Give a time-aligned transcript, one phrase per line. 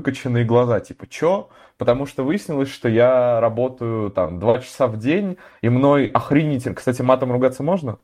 [0.00, 1.50] выкоченные глаза, типа, чё?
[1.76, 6.74] Потому что выяснилось, что я работаю там два часа в день, и мной охренительно...
[6.74, 7.98] Кстати, матом ругаться можно?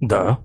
[0.00, 0.38] Да.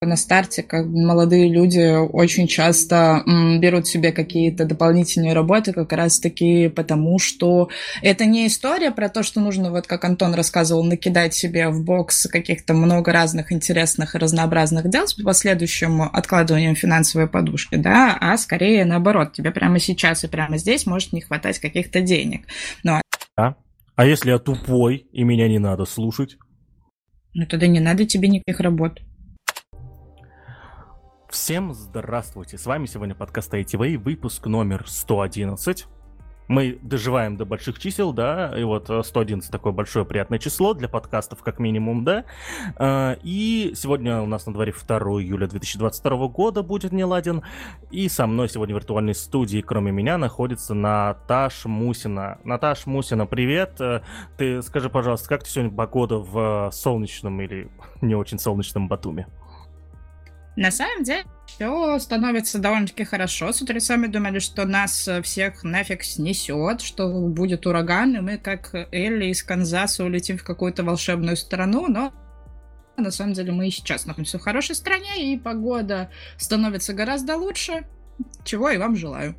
[0.00, 3.24] На старте, как молодые люди очень часто
[3.58, 7.68] берут себе какие-то дополнительные работы, как раз-таки потому, что
[8.00, 12.28] это не история про то, что нужно, вот как Антон рассказывал, накидать себе в бокс
[12.28, 18.84] каких-то много разных интересных и разнообразных дел с последующим откладыванием финансовой подушки, да, а скорее
[18.84, 22.46] наоборот, тебе прямо сейчас и прямо здесь может не хватать каких-то денег.
[22.84, 23.02] Но...
[23.36, 23.56] А?
[23.96, 26.36] а если я тупой и меня не надо слушать?
[27.34, 29.00] Ну тогда не надо тебе никаких работ.
[31.30, 32.56] Всем здравствуйте!
[32.56, 35.86] С вами сегодня подкаст ITV, выпуск номер 111.
[36.48, 41.42] Мы доживаем до больших чисел, да, и вот 111 такое большое приятное число для подкастов
[41.42, 42.24] как минимум, да.
[42.76, 47.42] А, и сегодня у нас на дворе 2 июля 2022 года будет Неладен,
[47.90, 52.38] и со мной сегодня в виртуальной студии, кроме меня, находится Наташ Мусина.
[52.42, 53.78] Наташ Мусина, привет!
[54.38, 57.68] Ты скажи, пожалуйста, как ты сегодня погода в солнечном или
[58.00, 59.26] не очень солнечном Батуме?
[60.58, 63.52] На самом деле, все становится довольно-таки хорошо.
[63.52, 68.74] С утра сами думали, что нас всех нафиг снесет, что будет ураган, и мы, как
[68.90, 72.12] Элли из Канзаса, улетим в какую-то волшебную страну, но
[72.96, 77.86] на самом деле мы и сейчас находимся в хорошей стране, и погода становится гораздо лучше,
[78.42, 79.36] чего и вам желаю.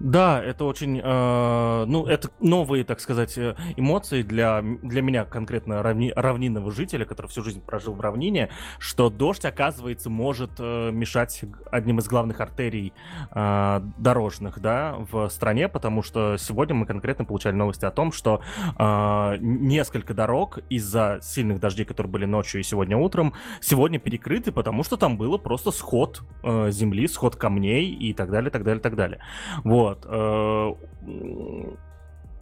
[0.00, 5.82] Да, это очень, э, ну, это новые, так сказать, э, эмоции для, для меня конкретно
[5.82, 11.44] равни, равнинного жителя, который всю жизнь прожил в равнине, что дождь, оказывается, может э, мешать
[11.70, 12.92] одним из главных артерий
[13.34, 18.40] э, дорожных, да, в стране, потому что сегодня мы конкретно получали новости о том, что
[18.78, 24.84] э, несколько дорог из-за сильных дождей, которые были ночью и сегодня утром, сегодня перекрыты, потому
[24.84, 28.96] что там было просто сход э, земли, сход камней и так далее, так далее, так
[28.96, 29.20] далее.
[29.64, 30.06] Вот.
[30.08, 30.72] Э,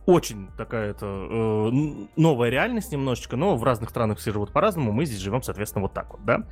[0.07, 1.71] очень такая это э,
[2.17, 5.95] новая реальность немножечко, но в разных странах все живут по-разному, мы здесь живем, соответственно, вот
[5.95, 6.45] так вот, да.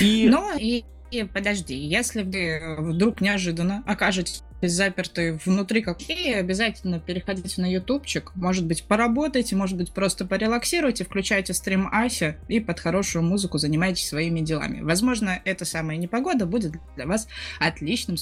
[0.00, 0.28] И...
[0.30, 7.70] Ну и, и подожди, если вы вдруг неожиданно окажетесь заперты внутри какие, обязательно переходите на
[7.70, 13.58] ютубчик, может быть, поработайте, может быть, просто порелаксируйте, включайте стрим Ася и под хорошую музыку
[13.58, 14.80] занимайтесь своими делами.
[14.80, 17.28] Возможно, эта самая непогода будет для вас
[17.60, 18.16] отличным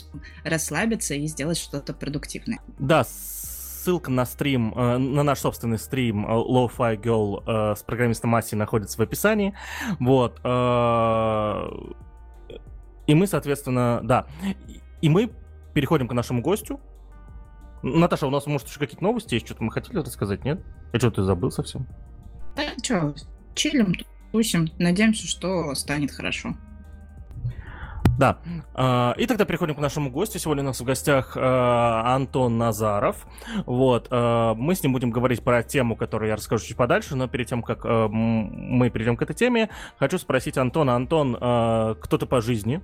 [0.44, 2.58] расслабиться и сделать что-то продуктивное.
[2.78, 8.56] Да, ссылка на стрим, э, на наш собственный стрим Lo-Fi Girl э, с программистом Аси
[8.56, 9.54] находится в описании.
[10.00, 10.40] Вот.
[13.06, 14.26] И мы, соответственно, да.
[15.00, 15.30] И мы
[15.74, 16.80] переходим к нашему гостю.
[17.82, 19.46] Наташа, у нас, может, еще какие-то новости есть?
[19.46, 20.64] Что-то мы хотели рассказать, нет?
[20.92, 21.86] Я что-то забыл совсем.
[22.56, 23.14] Да, что,
[23.54, 23.94] чилим,
[24.32, 24.68] тусим.
[24.78, 26.54] Надеемся, что станет хорошо.
[28.18, 28.38] Да.
[28.74, 30.38] А, и тогда переходим к нашему гостю.
[30.38, 33.26] Сегодня у нас в гостях а, Антон Назаров.
[33.66, 34.08] Вот.
[34.10, 37.46] А, мы с ним будем говорить про тему, которую я расскажу чуть подальше, но перед
[37.46, 39.68] тем, как мы перейдем к этой теме,
[39.98, 40.94] хочу спросить Антона.
[40.96, 42.80] Антон, кто ты по жизни?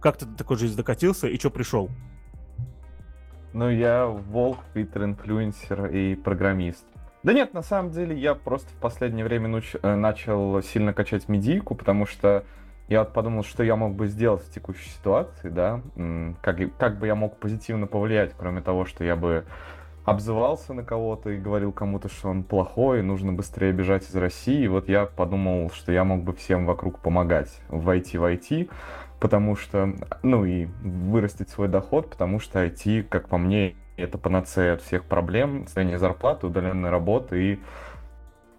[0.00, 1.90] Как ты до такой жизни докатился и что пришел?
[3.52, 6.84] Ну, я волк, питер-инфлюенсер и программист.
[7.22, 11.28] Да нет, на самом деле я просто в последнее время нуч- э, начал сильно качать
[11.28, 12.44] медийку, потому что
[12.88, 15.80] я вот подумал, что я мог бы сделать в текущей ситуации, да,
[16.40, 19.44] как, как бы я мог позитивно повлиять, кроме того, что я бы
[20.04, 24.62] обзывался на кого-то и говорил кому-то, что он плохой, нужно быстрее бежать из России.
[24.62, 28.70] И вот я подумал, что я мог бы всем вокруг помогать войти в IT,
[29.18, 29.92] потому что,
[30.22, 35.04] ну и вырастить свой доход, потому что IT, как по мне, это панацея от всех
[35.06, 37.60] проблем, снижение зарплаты, удаленной работы и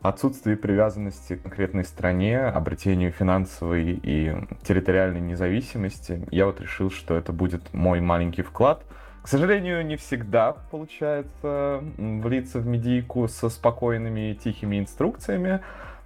[0.01, 6.25] отсутствие привязанности к конкретной стране, обретению финансовой и территориальной независимости.
[6.31, 8.83] Я вот решил, что это будет мой маленький вклад.
[9.21, 15.61] К сожалению, не всегда получается влиться в медийку со спокойными и тихими инструкциями,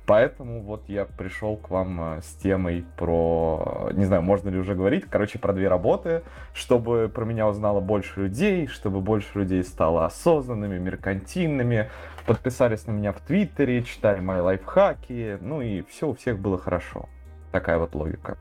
[0.08, 4.74] Поэтому вот я пришел к вам э, с темой про, не знаю, можно ли уже
[4.74, 10.06] говорить, короче, про две работы, чтобы про меня узнало больше людей, чтобы больше людей стало
[10.06, 11.90] осознанными, меркантильными,
[12.24, 17.10] подписались на меня в Твиттере, читали мои лайфхаки, ну и все у всех было хорошо.
[17.52, 18.38] Такая вот логика.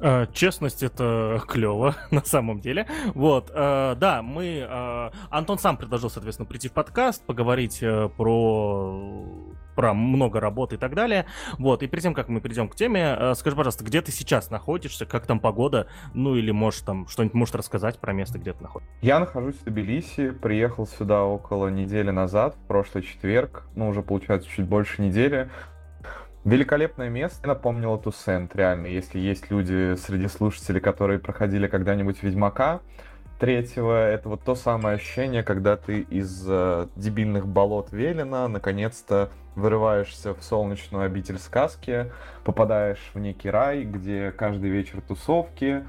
[0.00, 2.86] Uh, честность это клево, на самом деле.
[3.14, 4.58] Вот, uh, да, мы.
[4.58, 9.24] Uh, Антон сам предложил, соответственно, прийти в подкаст, поговорить э, про
[9.74, 11.26] про много работы и так далее.
[11.58, 14.50] Вот, и перед тем, как мы перейдем к теме, э, скажи, пожалуйста, где ты сейчас
[14.50, 18.62] находишься, как там погода, ну или можешь там что-нибудь можешь рассказать про место, где ты
[18.62, 18.94] находишься?
[19.02, 24.48] Я нахожусь в Тбилиси, приехал сюда около недели назад, в прошлый четверг, ну уже получается
[24.48, 25.50] чуть больше недели.
[26.44, 27.48] Великолепное место.
[27.48, 28.86] Напомнило Тусент, реально.
[28.86, 32.80] Если есть люди среди слушателей, которые проходили когда-нибудь Ведьмака,
[33.40, 40.34] третьего, это вот то самое ощущение, когда ты из э, дебильных болот Велена наконец-то вырываешься
[40.34, 42.12] в солнечную обитель сказки,
[42.44, 45.84] попадаешь в некий рай, где каждый вечер тусовки,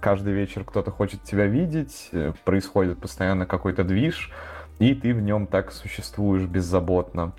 [0.00, 4.32] каждый вечер кто-то хочет тебя видеть, э, происходит постоянно какой-то движ,
[4.78, 7.32] и ты в нем так существуешь беззаботно.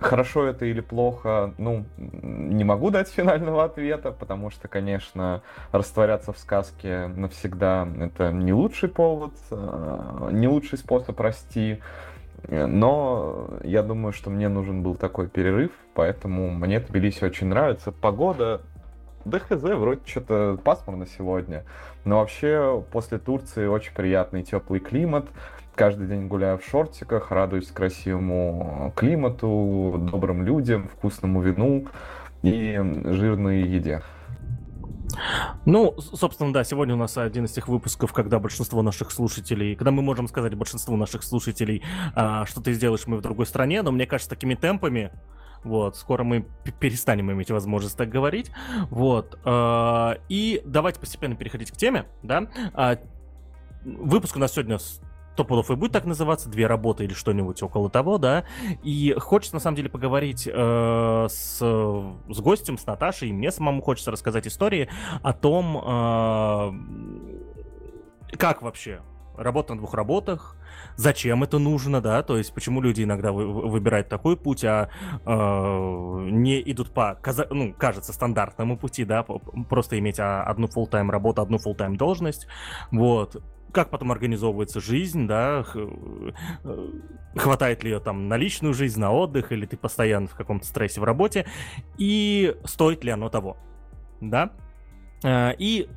[0.00, 6.38] Хорошо это или плохо, ну, не могу дать финального ответа, потому что, конечно, растворяться в
[6.38, 11.80] сказке навсегда это не лучший повод, э, не лучший способ расти.
[12.48, 17.92] Но я думаю, что мне нужен был такой перерыв, поэтому мне Тбилиси очень нравится.
[17.92, 18.62] Погода
[19.24, 21.64] да хз, вроде что-то пасмурно сегодня.
[22.04, 25.26] Но вообще после Турции очень приятный теплый климат.
[25.74, 31.86] Каждый день гуляю в шортиках, радуюсь красивому климату, добрым людям, вкусному вину
[32.42, 34.02] и жирной еде.
[35.64, 39.90] Ну, собственно, да, сегодня у нас один из тех выпусков, когда большинство наших слушателей, когда
[39.90, 41.82] мы можем сказать большинству наших слушателей,
[42.14, 45.12] а, что ты сделаешь мы в другой стране, но мне кажется, такими темпами
[45.64, 46.46] вот, скоро мы
[46.80, 48.50] перестанем иметь возможность так говорить.
[48.90, 49.38] Вот.
[49.44, 52.48] Э, и давайте постепенно переходить к теме, да.
[52.74, 52.98] А,
[53.84, 54.78] выпуск у нас сегодня
[55.36, 58.44] Топудов и будет так называться, две работы или что-нибудь около того, да.
[58.82, 63.82] И хочется на самом деле поговорить э, с, с гостем, с Наташей, и мне самому
[63.82, 64.88] хочется рассказать истории
[65.22, 65.78] о том,
[68.30, 69.00] э, как вообще
[69.36, 70.56] работать на двух работах,
[70.96, 74.88] зачем это нужно, да, то есть почему люди иногда вы, выбирают такой путь, а
[75.24, 77.18] э, не идут по,
[77.50, 79.24] ну, кажется, стандартному пути, да,
[79.68, 82.46] просто иметь а, одну full-time работу, одну full-time должность,
[82.90, 86.92] вот, как потом организовывается жизнь, да, э,
[87.36, 91.00] хватает ли ее там на личную жизнь, на отдых, или ты постоянно в каком-то стрессе
[91.00, 91.46] в работе,
[91.98, 93.56] и стоит ли оно того,
[94.20, 94.52] да.
[95.24, 95.88] Э, и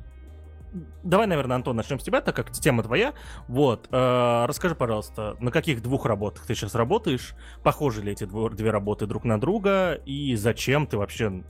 [1.02, 3.14] давай, наверное, Антон, начнем с тебя, так как тема твоя.
[3.48, 7.34] Вот, э, расскажи, пожалуйста, на каких двух работах ты сейчас работаешь?
[7.62, 9.94] Похожи ли эти две работы друг на друга?
[10.06, 11.44] И зачем ты вообще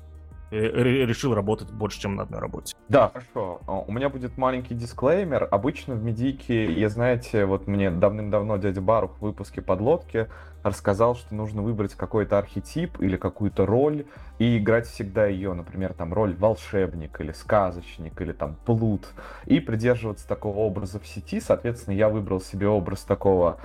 [0.50, 2.76] решил работать больше, чем на одной работе.
[2.88, 3.60] Да, хорошо.
[3.66, 5.48] А, у меня будет маленький дисклеймер.
[5.50, 10.28] Обычно в медике, я знаете, вот мне давным-давно дядя Барух в выпуске подлодки
[10.62, 14.06] рассказал, что нужно выбрать какой-то архетип или какую-то роль
[14.38, 19.06] и играть всегда ее, например, там роль волшебник или сказочник или там плут,
[19.46, 21.40] и придерживаться такого образа в сети.
[21.40, 23.58] Соответственно, я выбрал себе образ такого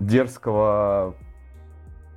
[0.00, 1.14] дерзкого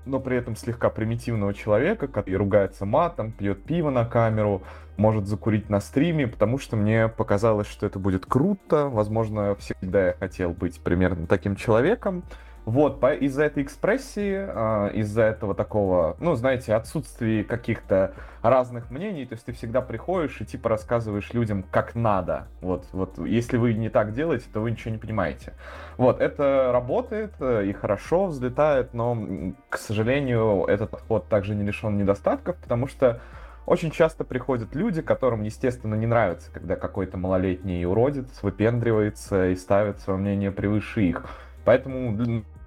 [0.05, 4.63] но при этом слегка примитивного человека, который ругается матом, пьет пиво на камеру,
[4.97, 8.89] может закурить на стриме, потому что мне показалось, что это будет круто.
[8.89, 12.23] Возможно, всегда я хотел быть примерно таким человеком.
[12.65, 19.25] Вот, по, из-за этой экспрессии, э, из-за этого такого, ну, знаете, отсутствия каких-то разных мнений,
[19.25, 22.47] то есть ты всегда приходишь и типа рассказываешь людям, как надо.
[22.61, 25.53] Вот, вот, если вы не так делаете, то вы ничего не понимаете.
[25.97, 31.97] Вот, это работает э, и хорошо взлетает, но, к сожалению, этот подход также не лишен
[31.97, 33.19] недостатков, потому что
[33.65, 39.99] очень часто приходят люди, которым, естественно, не нравится, когда какой-то малолетний уродец выпендривается и ставит
[39.99, 41.25] свое мнение превыше их.
[41.65, 42.11] Поэтому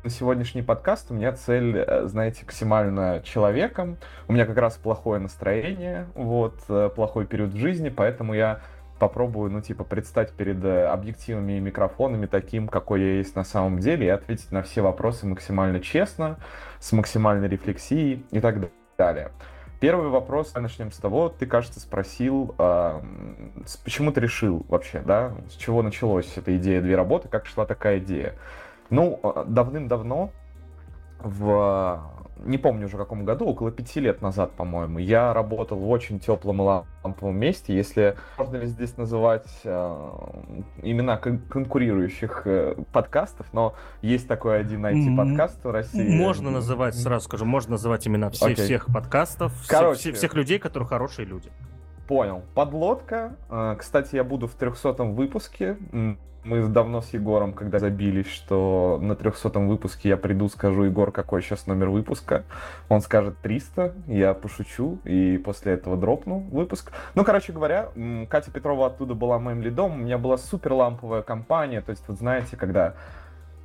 [0.06, 3.96] на сегодняшний подкаст у меня цель, э, знаете, максимально человеком.
[4.28, 8.60] У меня как раз плохое настроение, вот, э, плохой период в жизни, поэтому я
[9.00, 13.80] попробую, ну, типа, предстать перед э, объективами и микрофонами таким, какой я есть на самом
[13.80, 16.38] деле, и ответить на все вопросы максимально честно,
[16.78, 19.32] с максимальной рефлексией и так далее.
[19.80, 23.00] Первый вопрос, начнем с того, ты, кажется, спросил, э,
[23.82, 27.98] почему ты решил вообще, да, с чего началась эта идея «Две работы», как шла такая
[27.98, 28.34] идея?
[28.90, 30.30] Ну, а, давным-давно,
[31.20, 36.20] в не помню уже каком году, около пяти лет назад, по-моему, я работал в очень
[36.20, 40.10] теплом ламповом месте, если можно ли здесь называть э,
[40.82, 46.16] имена кон- конкурирующих э, подкастов, но есть такой один IT-подкаст в России.
[46.16, 48.54] Можно называть, сразу скажу, можно называть имена все, okay.
[48.54, 51.50] всех подкастов, Короче, всех, всех людей, которые хорошие люди.
[52.06, 52.42] Понял.
[52.54, 53.36] Подлодка.
[53.50, 55.76] Э, кстати, я буду в 300 выпуске.
[56.46, 61.42] Мы давно с Егором, когда забились, что на 300 выпуске я приду, скажу, Егор, какой
[61.42, 62.44] сейчас номер выпуска.
[62.88, 66.92] Он скажет 300, я пошучу, и после этого дропну выпуск.
[67.16, 67.88] Ну, короче говоря,
[68.30, 72.18] Катя Петрова оттуда была моим лидом, у меня была супер ламповая компания, то есть, вот
[72.18, 72.94] знаете, когда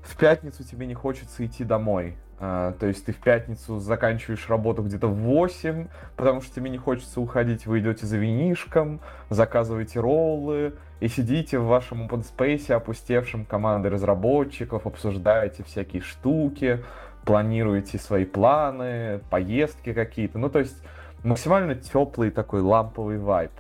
[0.03, 4.81] в пятницу тебе не хочется идти домой, Uh, то есть ты в пятницу заканчиваешь работу
[4.81, 10.73] где-то в 8, потому что тебе не хочется уходить, вы идете за винишком, заказываете роллы
[11.01, 16.83] и сидите в вашем open space, опустевшем командой разработчиков, обсуждаете всякие штуки,
[17.25, 20.39] планируете свои планы, поездки какие-то.
[20.39, 20.81] Ну, то есть
[21.23, 23.51] максимально теплый такой ламповый вайб.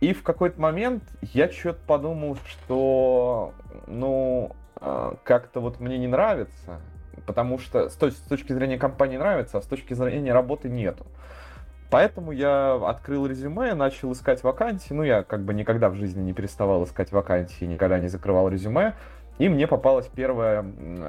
[0.00, 3.54] И в какой-то момент я что-то подумал, что,
[3.86, 6.80] ну, как-то вот мне не нравится,
[7.26, 11.06] потому что с, точ- с точки зрения компании нравится, а с точки зрения работы нету.
[11.90, 14.92] Поэтому я открыл резюме, начал искать вакансии.
[14.92, 18.94] Ну, я как бы никогда в жизни не переставал искать вакансии, никогда не закрывал резюме.
[19.38, 20.58] И мне попалась первая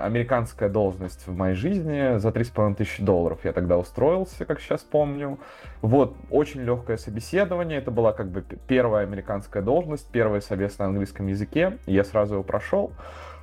[0.03, 3.39] американская должность в моей жизни за 3,5 тысячи долларов.
[3.43, 5.39] Я тогда устроился, как сейчас помню.
[5.81, 7.79] Вот, очень легкое собеседование.
[7.79, 11.79] Это была как бы первая американская должность, первое собес на английском языке.
[11.87, 12.91] Я сразу его прошел.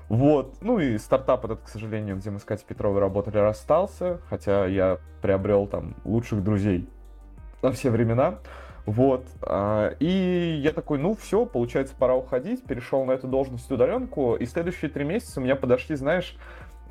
[0.08, 0.56] Вот.
[0.60, 4.20] Ну и стартап этот, к сожалению, где мы с Катей Петровой работали, расстался.
[4.28, 6.88] Хотя я приобрел там лучших друзей
[7.62, 8.38] на все времена.
[8.84, 9.26] Вот.
[9.42, 12.64] А, и я такой, ну все, получается, пора уходить.
[12.64, 14.36] Перешел на эту должность удаленку.
[14.36, 16.36] И следующие три месяца у меня подошли, знаешь,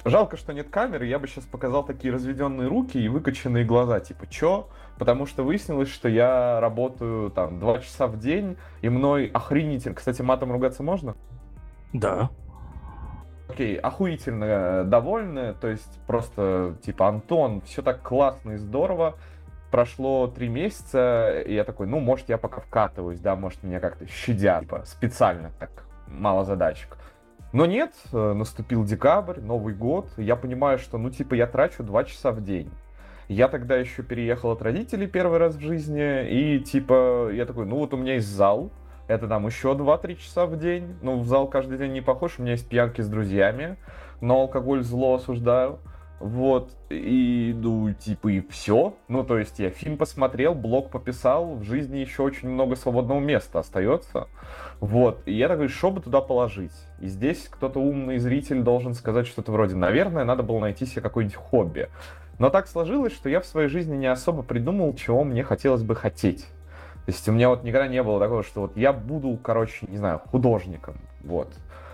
[0.03, 4.27] Жалко, что нет камеры, я бы сейчас показал такие разведенные руки и выкоченные глаза, типа,
[4.27, 4.67] чё?
[4.99, 9.93] Потому что выяснилось, что я работаю там два часа в день, и мной охренитель.
[9.93, 11.15] Кстати, матом ругаться можно?
[11.93, 12.29] Да.
[13.47, 19.15] Окей, охуительно довольны, то есть просто, типа, Антон, все так классно и здорово,
[19.69, 24.07] прошло три месяца, и я такой, ну, может, я пока вкатываюсь, да, может, меня как-то
[24.07, 25.69] щадят, типа, специально так,
[26.07, 26.97] мало задачек.
[27.53, 32.03] Но нет, э, наступил декабрь, Новый год, я понимаю, что, ну, типа, я трачу два
[32.03, 32.71] часа в день.
[33.27, 37.77] Я тогда еще переехал от родителей первый раз в жизни, и, типа, я такой, ну,
[37.77, 38.71] вот у меня есть зал,
[39.07, 40.95] это там еще 2-3 часа в день.
[41.01, 43.77] Ну, в зал каждый день не похож, у меня есть пьянки с друзьями,
[44.21, 45.79] но алкоголь зло осуждаю.
[46.19, 48.95] Вот, и, ну, типа, и все.
[49.09, 53.59] Ну, то есть я фильм посмотрел, блог пописал, в жизни еще очень много свободного места
[53.59, 54.27] остается.
[54.79, 56.71] Вот, и я такой, что бы туда положить?
[57.01, 61.35] И здесь кто-то умный зритель должен сказать что-то вроде, наверное, надо было найти себе какое-нибудь
[61.35, 61.89] хобби.
[62.39, 65.95] Но так сложилось, что я в своей жизни не особо придумал, чего мне хотелось бы
[65.95, 66.47] хотеть.
[67.05, 69.97] То есть у меня вот никогда не было такого, что вот я буду, короче, не
[69.97, 70.95] знаю, художником.
[71.23, 71.53] Вот.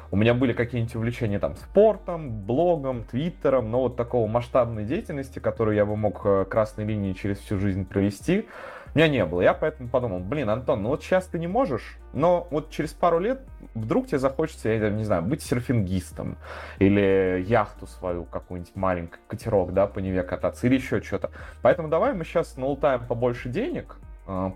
[0.09, 5.75] У меня были какие-нибудь увлечения там спортом, блогом, твиттером, но вот такого масштабной деятельности, которую
[5.75, 8.45] я бы мог э, красной линией через всю жизнь провести,
[8.93, 9.41] у меня не было.
[9.41, 13.19] Я поэтому подумал, блин, Антон, ну вот сейчас ты не можешь, но вот через пару
[13.19, 13.41] лет
[13.73, 16.37] вдруг тебе захочется, я не знаю, быть серфингистом
[16.79, 21.31] или яхту свою какую-нибудь маленький катерок, да, по Неве кататься или еще что-то.
[21.61, 23.95] Поэтому давай мы сейчас налутаем побольше денег,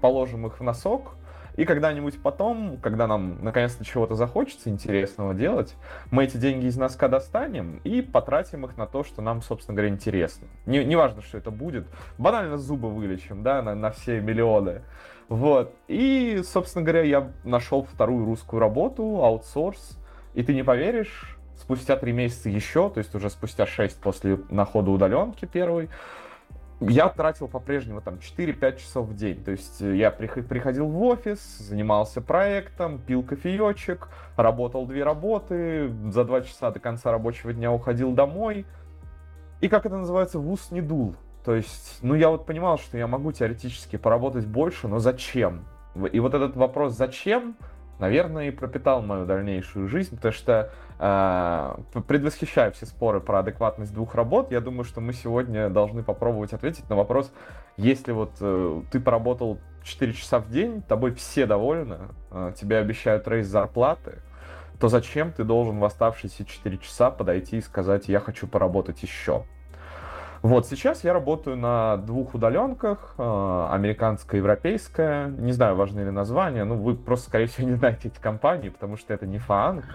[0.02, 1.16] положим их в носок,
[1.56, 5.76] и когда-нибудь потом, когда нам наконец-то чего-то захочется интересного делать,
[6.12, 9.94] мы эти деньги из носка достанем и потратим их на то, что нам, собственно говоря,
[9.94, 10.48] интересно.
[10.66, 11.88] Не, не важно, что это будет.
[12.18, 14.82] Банально зубы вылечим, да, на, на все миллионы.
[15.30, 15.74] Вот.
[15.88, 19.98] И, собственно говоря, я нашел вторую русскую работу, аутсорс.
[20.34, 24.92] И ты не поверишь, спустя три месяца еще, то есть уже спустя шесть после находа
[24.92, 25.90] удаленки первой,
[26.80, 29.44] я тратил по-прежнему там 4-5 часов в день.
[29.44, 36.26] То есть э, я приходил в офис, занимался проектом, пил кофеечек, работал две работы, за
[36.26, 38.66] два часа до конца рабочего дня уходил домой.
[39.62, 41.16] И как это называется, в ус не дул.
[41.46, 45.66] То есть, ну я вот понимал, что я могу теоретически поработать больше, но зачем?
[46.12, 47.56] И вот этот вопрос «зачем?»
[48.00, 54.52] наверное, и пропитал мою дальнейшую жизнь, потому что предвосхищая все споры про адекватность двух работ,
[54.52, 57.32] я думаю, что мы сегодня должны попробовать ответить на вопрос,
[57.78, 61.98] если вот э, ты поработал 4 часа в день, тобой все довольны,
[62.32, 64.22] э, тебе обещают рейс зарплаты,
[64.80, 69.46] то зачем ты должен в оставшиеся 4 часа подойти и сказать, я хочу поработать еще?
[70.46, 75.30] Вот, сейчас я работаю на двух удаленках, э, американская и европейская.
[75.30, 78.96] Не знаю, важны ли названия, ну, вы просто, скорее всего, не знаете эти компании, потому
[78.96, 79.86] что это не фанк,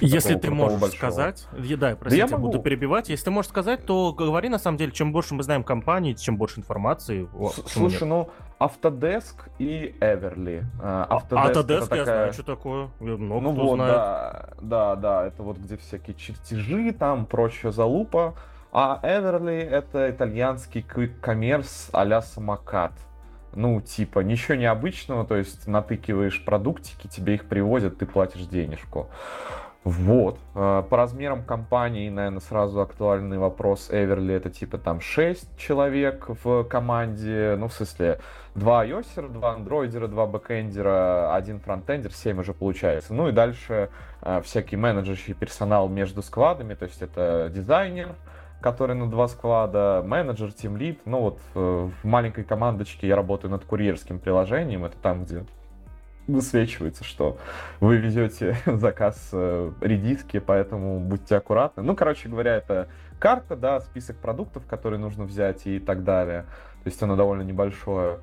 [0.00, 0.96] Если ты можешь большого.
[0.96, 2.48] сказать, да, простите, да я могу.
[2.48, 5.62] буду перебивать, если ты можешь сказать, то говори, на самом деле, чем больше мы знаем
[5.62, 7.28] компании, чем больше информации.
[7.66, 10.64] Слушай, ну, Autodesk и Everly.
[10.82, 11.98] Э, Autodesk, Autodesk такая...
[11.98, 12.88] я знаю, что такое.
[12.98, 13.94] Много ну кто вот, знает.
[13.94, 18.34] да, да, да, это вот где всякие чертежи, там прочая залупа.
[18.72, 22.92] А Everly это итальянский коммерс а-ля самокат.
[23.52, 29.08] Ну, типа, ничего необычного, то есть натыкиваешь продуктики, тебе их привозят, ты платишь денежку.
[29.82, 30.38] Вот.
[30.54, 33.88] Э, по размерам компании, наверное, сразу актуальный вопрос.
[33.90, 37.56] Everly это типа там 6 человек в команде.
[37.58, 38.20] Ну, в смысле,
[38.56, 43.14] 2 iOS, 2 андроидера, 2 бэкэндера, один фронтендер, 7 уже получается.
[43.14, 43.88] Ну и дальше
[44.20, 48.14] э, всякий менеджерский персонал между squad ами, то есть это дизайнер,
[48.60, 51.00] который на два squad а, менеджер, тимлид.
[51.04, 54.84] Ну вот э, в маленькой командочке я работаю над курьерским приложением.
[54.84, 55.44] Это там, где
[56.26, 57.38] высвечивается, что
[57.80, 61.82] вы везете заказ э, редиски, поэтому будьте аккуратны.
[61.82, 62.88] Ну, короче говоря, это
[63.18, 66.42] карта, да, список продуктов, которые нужно взять и так далее.
[66.82, 68.18] То есть оно довольно небольшое.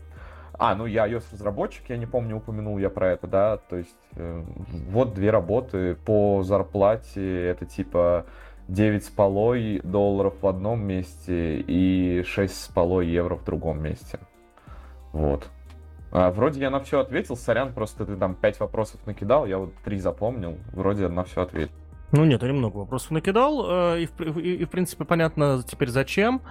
[0.59, 4.43] А, ну я iOS-разработчик, я не помню, упомянул я про это, да, то есть э,
[4.89, 8.25] вот две работы по зарплате, это типа
[8.67, 14.19] 9 с полой долларов в одном месте и 6 с полой евро в другом месте.
[15.13, 15.47] Вот.
[16.11, 19.73] А, вроде я на все ответил, сорян, просто ты там 5 вопросов накидал, я вот
[19.83, 21.73] 3 запомнил, вроде на все ответил.
[22.13, 24.09] Ну нет, я немного вопросов накидал, э, и,
[24.39, 26.41] и, и в принципе понятно теперь зачем.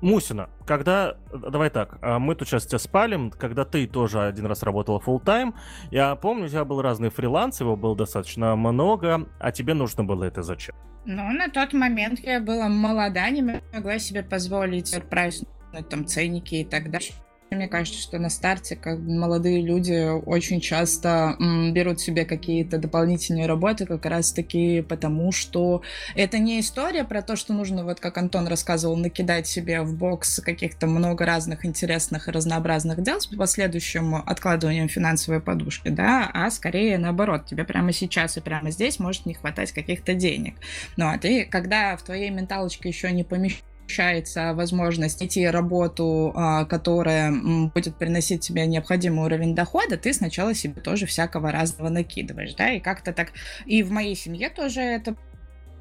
[0.00, 4.62] Мусина, когда, давай так, а, мы тут сейчас тебя спалим, когда ты тоже один раз
[4.62, 5.54] работала full time
[5.90, 10.24] я помню, у тебя был разный фриланс, его было достаточно много, а тебе нужно было
[10.24, 10.74] это зачем?
[11.04, 13.42] Ну, на тот момент я была молода, не
[13.72, 15.44] могла себе позволить отправить
[15.88, 17.12] там ценники и так далее.
[17.50, 23.46] Мне кажется, что на старте как молодые люди очень часто м, берут себе какие-то дополнительные
[23.46, 25.82] работы как раз-таки потому, что
[26.14, 30.38] это не история про то, что нужно, вот как Антон рассказывал, накидать себе в бокс
[30.38, 36.98] каких-то много разных интересных и разнообразных дел с последующим откладыванием финансовой подушки, да, а скорее
[36.98, 40.54] наоборот, тебе прямо сейчас и прямо здесь может не хватать каких-то денег.
[40.96, 46.64] Ну, а ты, когда в твоей менталочке еще не помещается ощущается возможность найти работу, а,
[46.64, 47.32] которая
[47.74, 52.80] будет приносить тебе необходимый уровень дохода, ты сначала себе тоже всякого разного накидываешь, да, и
[52.80, 53.32] как-то так,
[53.66, 55.16] и в моей семье тоже это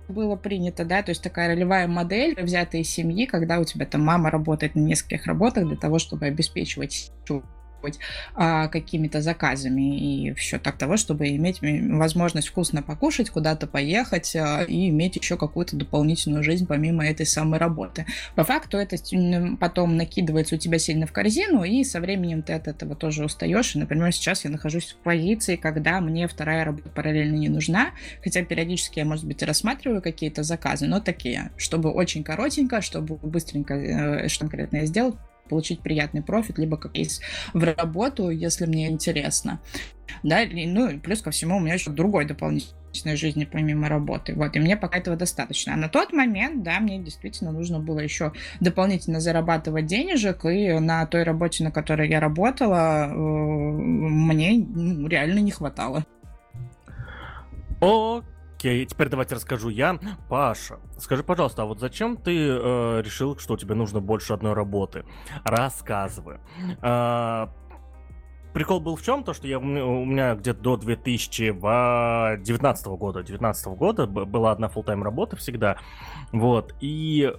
[0.07, 4.01] было принято, да, то есть такая ролевая модель, взятая из семьи, когда у тебя там
[4.01, 7.11] мама работает на нескольких работах для того, чтобы обеспечивать
[8.35, 14.63] а, какими-то заказами и все так того, чтобы иметь возможность вкусно покушать, куда-то поехать а,
[14.63, 18.05] и иметь еще какую-то дополнительную жизнь помимо этой самой работы.
[18.35, 18.97] По факту это
[19.59, 23.75] потом накидывается у тебя сильно в корзину, и со временем ты от этого тоже устаешь.
[23.75, 27.91] И, например, сейчас я нахожусь в позиции, когда мне вторая работа параллельно не нужна,
[28.23, 33.73] хотя периодически я, может быть, рассматриваю какие-то заказы, но такие, чтобы очень коротенько, чтобы быстренько
[33.73, 35.15] э, что конкретно я сделал,
[35.49, 37.21] получить приятный профит, либо как есть
[37.53, 39.59] в работу, если мне интересно.
[40.23, 44.33] Да, и, ну, и плюс ко всему у меня еще другой дополнительной жизни помимо работы.
[44.33, 45.73] Вот, и мне пока этого достаточно.
[45.73, 51.05] А на тот момент, да, мне действительно нужно было еще дополнительно зарабатывать денежек, и на
[51.05, 56.05] той работе, на которой я работала, э, мне ну, реально не хватало.
[57.81, 58.38] Окей.
[58.59, 59.97] Окей, теперь давайте расскажу я.
[60.27, 65.05] Паша, скажи, пожалуйста, а вот зачем ты э, решил, что тебе нужно больше одной работы?
[65.45, 66.39] Рассказывай.
[66.81, 67.47] Э,
[68.53, 69.23] прикол был в чем?
[69.23, 75.37] То, что я, у меня где-то до 2019 года, 19 года была одна full-time работа
[75.37, 75.77] всегда.
[76.33, 76.75] Вот.
[76.81, 77.33] И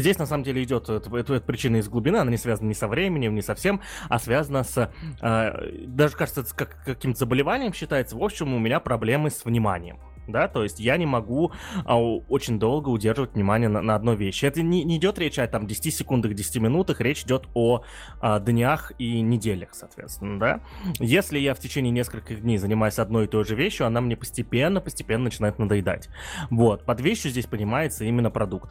[0.00, 3.34] здесь, на самом деле, идет эта причина из глубины, она не связана ни со временем,
[3.34, 8.16] ни со всем, а связана с, э, даже кажется, с как, каким-то заболеванием считается.
[8.16, 11.52] В общем, у меня проблемы с вниманием да, то есть я не могу
[11.84, 14.44] а, очень долго удерживать внимание на, на одной вещи.
[14.44, 17.82] Это не, не идет речь о там 10 секундах, 10 минутах, речь идет о
[18.20, 20.60] а, днях и неделях, соответственно, да.
[20.98, 24.80] Если я в течение нескольких дней занимаюсь одной и той же вещью, она мне постепенно,
[24.80, 26.08] постепенно начинает надоедать.
[26.50, 28.70] Вот, под вещью здесь понимается именно продукт.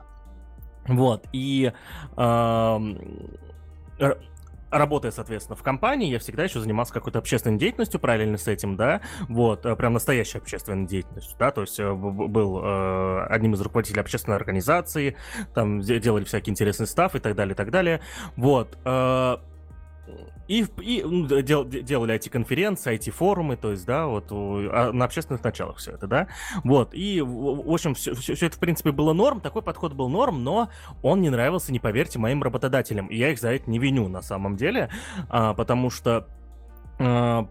[0.87, 1.71] Вот, и
[4.77, 9.01] работая, соответственно, в компании, я всегда еще занимался какой-то общественной деятельностью параллельно с этим, да,
[9.27, 14.01] вот, э, прям настоящей общественной деятельностью, да, то есть э, был э, одним из руководителей
[14.01, 15.15] общественной организации,
[15.53, 18.01] там делали всякие интересные став и так далее, и так далее,
[18.35, 18.77] вот,
[20.47, 25.05] и, и ну, дел, делали эти конференции, эти форумы, то есть, да, вот а, на
[25.05, 26.27] общественных началах все это, да.
[26.63, 30.09] Вот, и, в общем, все, все, все это, в принципе, было норм, такой подход был
[30.09, 30.69] норм, но
[31.01, 33.07] он не нравился, не поверьте, моим работодателям.
[33.07, 34.89] И я их за это не виню на самом деле,
[35.29, 36.27] а, потому что
[36.99, 37.47] а,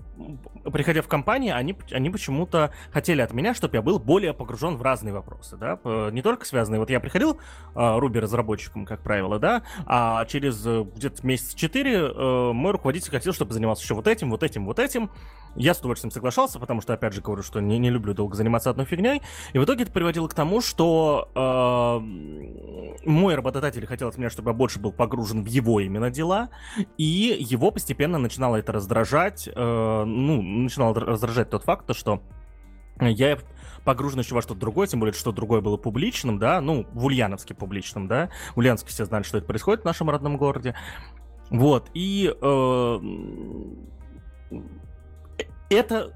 [0.73, 4.83] приходя в компанию, они, они почему-то хотели от меня, чтобы я был более погружен в
[4.83, 5.79] разные вопросы, да,
[6.11, 7.41] не только связанные, вот я приходил
[7.75, 13.33] Руби разработчиком, как правило, да, а через э, где-то месяц четыре э, мой руководитель хотел,
[13.33, 15.11] чтобы занимался еще вот этим, вот этим, вот этим,
[15.57, 18.71] я с удовольствием соглашался, потому что, опять же, говорю, что не, не люблю долго заниматься
[18.71, 19.23] одной фигней.
[19.53, 24.51] И в итоге это приводило к тому, что э, мой работодатель хотел от меня, чтобы
[24.51, 26.51] я больше был погружен в его именно дела,
[26.99, 29.49] и его постепенно начинало это раздражать.
[29.55, 32.23] Э, ну, начинал раздражать тот факт, что
[33.01, 33.39] я
[33.85, 37.55] погружен еще во что-то другое, тем более, что другое было публичным, да, ну, в Ульяновске
[37.55, 38.31] публичным, да.
[38.55, 40.75] В Ульяновске все знали, что это происходит в нашем родном городе.
[41.51, 43.01] Вот, и э,
[45.71, 46.13] это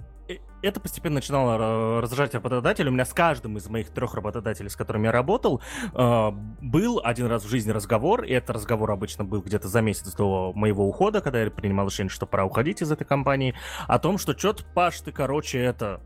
[0.63, 2.91] это постепенно начинало раздражать работодателя.
[2.91, 5.61] У меня с каждым из моих трех работодателей, с которыми я работал,
[5.95, 10.15] э, был один раз в жизни разговор, и этот разговор обычно был где-то за месяц
[10.15, 13.55] до моего ухода, когда я принимал решение, что пора уходить из этой компании,
[13.87, 16.01] о том, что что-то, Паш, ты, короче, это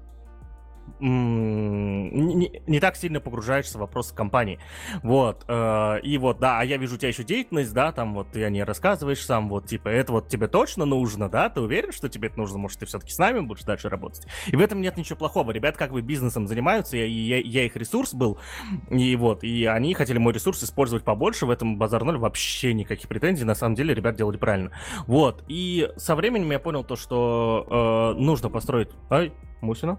[1.00, 4.58] не, не так сильно погружаешься в вопросы компании.
[5.02, 5.44] Вот.
[5.48, 8.44] Э, и вот, да, а я вижу у тебя еще деятельность, да, там вот ты
[8.44, 12.08] о ней рассказываешь сам, вот, типа, это вот тебе точно нужно, да, ты уверен, что
[12.08, 14.26] тебе это нужно, может, ты все-таки с нами будешь дальше работать?
[14.46, 15.50] И в этом нет ничего плохого.
[15.50, 18.38] Ребят как бы бизнесом занимаются, я, я, я их ресурс был,
[18.90, 23.08] и вот, и они хотели мой ресурс использовать побольше, в этом базар ноль, вообще никаких
[23.08, 24.70] претензий, на самом деле ребят делали правильно.
[25.06, 28.90] Вот, и со временем я понял то, что э, нужно построить...
[29.10, 29.98] Ай, Мусина?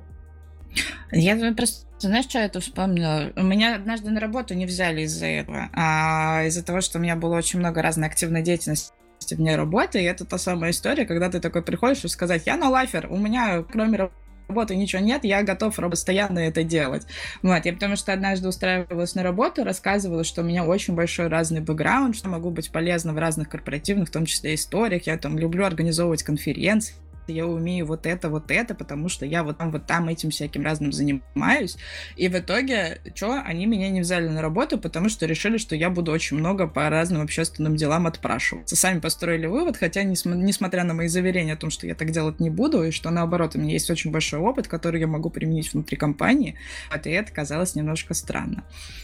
[1.12, 3.32] Я просто, знаешь, что я это вспомнила?
[3.36, 7.36] Меня однажды на работу не взяли из-за этого, а из-за того, что у меня было
[7.36, 8.94] очень много разной активной деятельности
[9.32, 12.70] вне работы, и это та самая история, когда ты такой приходишь и сказать, я на
[12.70, 14.10] лайфер, у меня кроме
[14.50, 17.04] работы ничего нет, я готов постоянно это делать.
[17.42, 21.62] Вот, я потому что однажды устраивалась на работу, рассказывала, что у меня очень большой разный
[21.62, 25.66] бэкграунд, что могу быть полезна в разных корпоративных, в том числе историях, я там люблю
[25.66, 26.96] организовывать конференции,
[27.28, 30.64] я умею вот это, вот это, потому что я вот там, вот там этим всяким
[30.64, 31.78] разным занимаюсь.
[32.16, 35.90] И в итоге, что, они меня не взяли на работу, потому что решили, что я
[35.90, 38.76] буду очень много по разным общественным делам отпрашиваться.
[38.76, 42.50] Сами построили вывод, хотя, несмотря на мои заверения о том, что я так делать не
[42.50, 45.98] буду, и что, наоборот, у меня есть очень большой опыт, который я могу применить внутри
[45.98, 46.58] компании,
[47.04, 48.64] и это казалось немножко странно.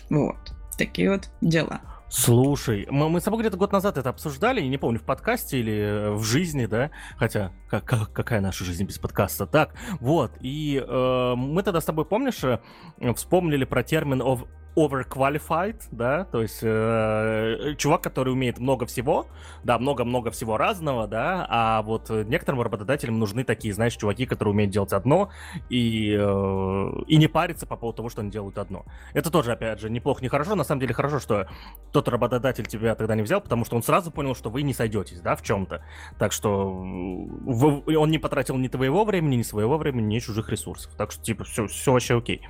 [0.10, 0.38] Вот.
[0.78, 1.82] Такие вот дела.
[2.10, 5.74] Слушай, мы, мы с тобой где-то год назад это обсуждали, не помню, в подкасте или
[5.74, 6.90] э, в жизни, да?
[7.18, 9.46] Хотя, как, как, какая наша жизнь без подкаста?
[9.46, 12.60] Так, вот, и э, мы тогда с тобой, помнишь, э,
[13.14, 19.28] вспомнили про термин of overqualified, да, то есть э, чувак, который умеет много всего,
[19.64, 24.72] да, много-много всего разного, да, а вот некоторым работодателям нужны такие, знаешь, чуваки, которые умеют
[24.72, 25.30] делать одно
[25.70, 28.86] и, э, и не париться по поводу того, что они делают одно.
[29.14, 31.48] Это тоже, опять же, неплохо, не хорошо, на самом деле хорошо, что
[31.92, 35.22] тот работодатель тебя тогда не взял, потому что он сразу понял, что вы не сойдетесь,
[35.22, 35.84] да, в чем-то.
[36.18, 40.94] Так что вы, он не потратил ни твоего времени, ни своего времени, ни чужих ресурсов.
[40.98, 42.42] Так что, типа, все, все вообще окей.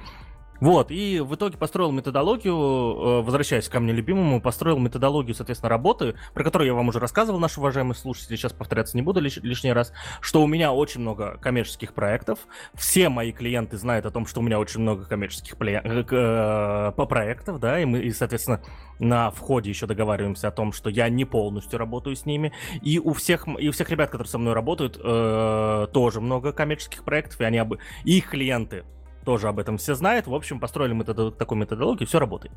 [0.59, 6.15] Вот, и в итоге построил методологию, э, возвращаясь ко мне любимому, построил методологию, соответственно, работы,
[6.33, 9.71] про которую я вам уже рассказывал, наши уважаемые слушатели, сейчас повторяться не буду лиш- лишний
[9.71, 12.39] раз, что у меня очень много коммерческих проектов,
[12.73, 17.05] все мои клиенты знают о том, что у меня очень много коммерческих э, э, по
[17.05, 18.61] проектов, да, и мы, и, соответственно,
[18.99, 23.13] на входе еще договариваемся о том, что я не полностью работаю с ними, и у
[23.13, 27.45] всех, и у всех ребят, которые со мной работают, э, тоже много коммерческих проектов, и
[27.45, 27.75] они об...
[28.03, 28.83] их клиенты
[29.25, 30.27] тоже об этом все знают.
[30.27, 32.53] В общем, построили мы тогда такую методологию, все работает.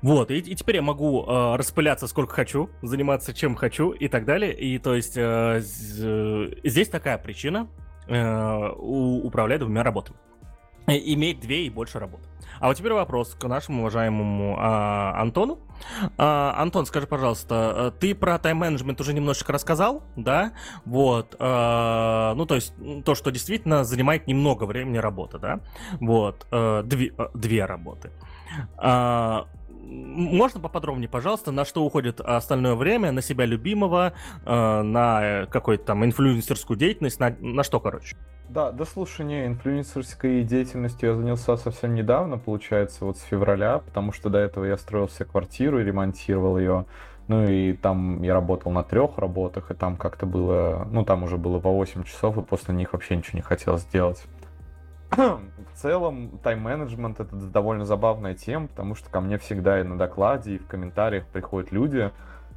[0.00, 4.24] Вот, и, и теперь я могу э, распыляться сколько хочу, заниматься чем хочу и так
[4.24, 4.54] далее.
[4.54, 7.68] И то есть э, здесь такая причина
[8.06, 10.18] э, управлять двумя работами.
[10.88, 12.20] Иметь две и больше работ.
[12.60, 15.60] А вот теперь вопрос к нашему уважаемому а, Антону.
[16.16, 20.52] А, Антон, скажи, пожалуйста, э, ты про тайм-менеджмент уже немножечко рассказал, да?
[20.84, 22.72] Вот, а, ну то есть
[23.04, 25.60] то, что действительно занимает немного времени работа, да?
[26.00, 28.10] Вот, а, две, две работы.
[28.76, 29.46] А,
[29.88, 34.12] можно поподробнее, пожалуйста, на что уходит остальное время, на себя любимого,
[34.44, 38.16] на какую-то там инфлюенсерскую деятельность, на, на что, короче?
[38.48, 44.30] Да, да слушай, инфлюенсерской деятельностью я занялся совсем недавно, получается, вот с февраля, потому что
[44.30, 46.86] до этого я строил себе квартиру и ремонтировал ее.
[47.28, 51.36] Ну и там я работал на трех работах, и там как-то было, ну там уже
[51.36, 54.24] было по 8 часов, и после них вообще ничего не хотел сделать.
[55.10, 55.40] В
[55.74, 60.58] целом, тайм-менеджмент это довольно забавная тема, потому что ко мне всегда и на докладе, и
[60.58, 62.10] в комментариях приходят люди,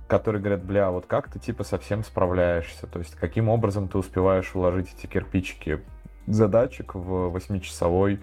[0.07, 4.53] которые говорят, бля, вот как ты типа совсем справляешься, то есть каким образом ты успеваешь
[4.53, 5.81] уложить эти кирпичики
[6.27, 8.19] задачек в восьмичасовой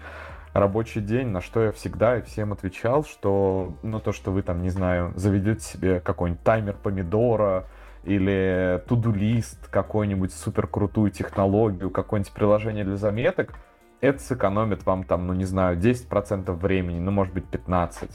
[0.53, 4.61] рабочий день, на что я всегда и всем отвечал, что, ну, то, что вы там,
[4.61, 7.65] не знаю, заведете себе какой-нибудь таймер помидора
[8.03, 13.53] или туду-лист, какую-нибудь супер крутую технологию, какое-нибудь приложение для заметок,
[14.01, 18.09] это сэкономит вам там, ну, не знаю, 10% времени, ну, может быть, 15%.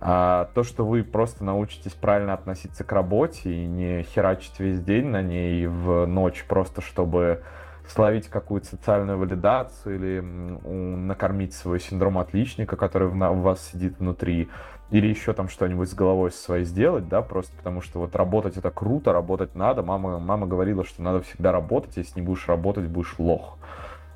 [0.00, 5.06] А то, что вы просто научитесь правильно относиться к работе и не херачить весь день
[5.06, 7.42] на ней в ночь, просто чтобы
[7.88, 14.48] словить какую-то социальную валидацию или накормить свой синдром отличника, который в вас сидит внутри,
[14.90, 18.70] или еще там что-нибудь с головой своей сделать, да, просто потому что вот работать это
[18.70, 19.82] круто, работать надо.
[19.82, 23.58] Мама, мама говорила, что надо всегда работать, если не будешь работать, будешь лох.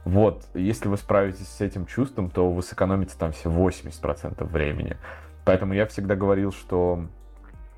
[0.05, 4.97] Вот, если вы справитесь с этим чувством, то вы сэкономите там все 80% времени.
[5.45, 7.07] Поэтому я всегда говорил, что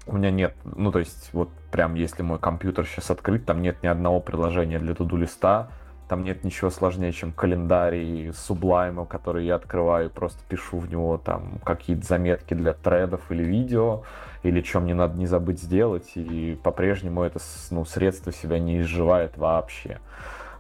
[0.07, 3.83] у меня нет, ну то есть вот прям если мой компьютер сейчас открыт, там нет
[3.83, 5.69] ни одного приложения для туду листа,
[6.09, 11.59] там нет ничего сложнее, чем календарий Sublime, который я открываю, просто пишу в него там
[11.65, 14.03] какие-то заметки для тредов или видео,
[14.43, 17.39] или чем мне надо не забыть сделать, и по-прежнему это
[17.71, 19.99] ну, средство себя не изживает вообще.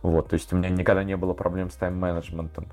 [0.04, 2.66] Вот, то есть у меня никогда не было проблем с тайм-менеджментом.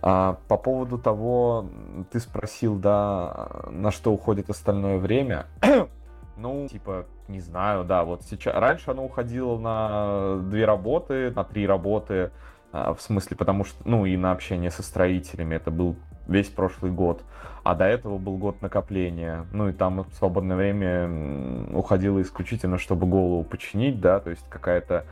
[0.00, 1.68] А, по поводу того,
[2.12, 5.46] ты спросил, да, на что уходит остальное время.
[6.36, 8.54] ну, типа, не знаю, да, вот сейчас...
[8.54, 12.30] Раньше оно уходило на две работы, на три работы,
[12.70, 15.56] а, в смысле, потому что, ну, и на общение со строителями.
[15.56, 15.96] Это был
[16.28, 17.24] весь прошлый год.
[17.64, 19.46] А до этого был год накопления.
[19.50, 25.06] Ну и там свободное время уходило исключительно, чтобы голову починить, да, то есть какая-то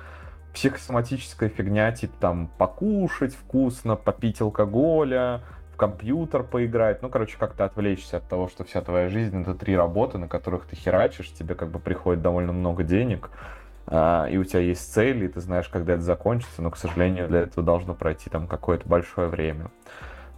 [0.57, 5.42] психосоматическая фигня, типа там покушать вкусно, попить алкоголя,
[5.75, 9.77] в компьютер поиграть, ну, короче, как-то отвлечься от того, что вся твоя жизнь это три
[9.77, 13.29] работы, на которых ты херачишь, тебе как бы приходит довольно много денег,
[13.87, 17.29] а, и у тебя есть цели, и ты знаешь, когда это закончится, но, к сожалению,
[17.29, 19.71] для этого должно пройти там какое-то большое время.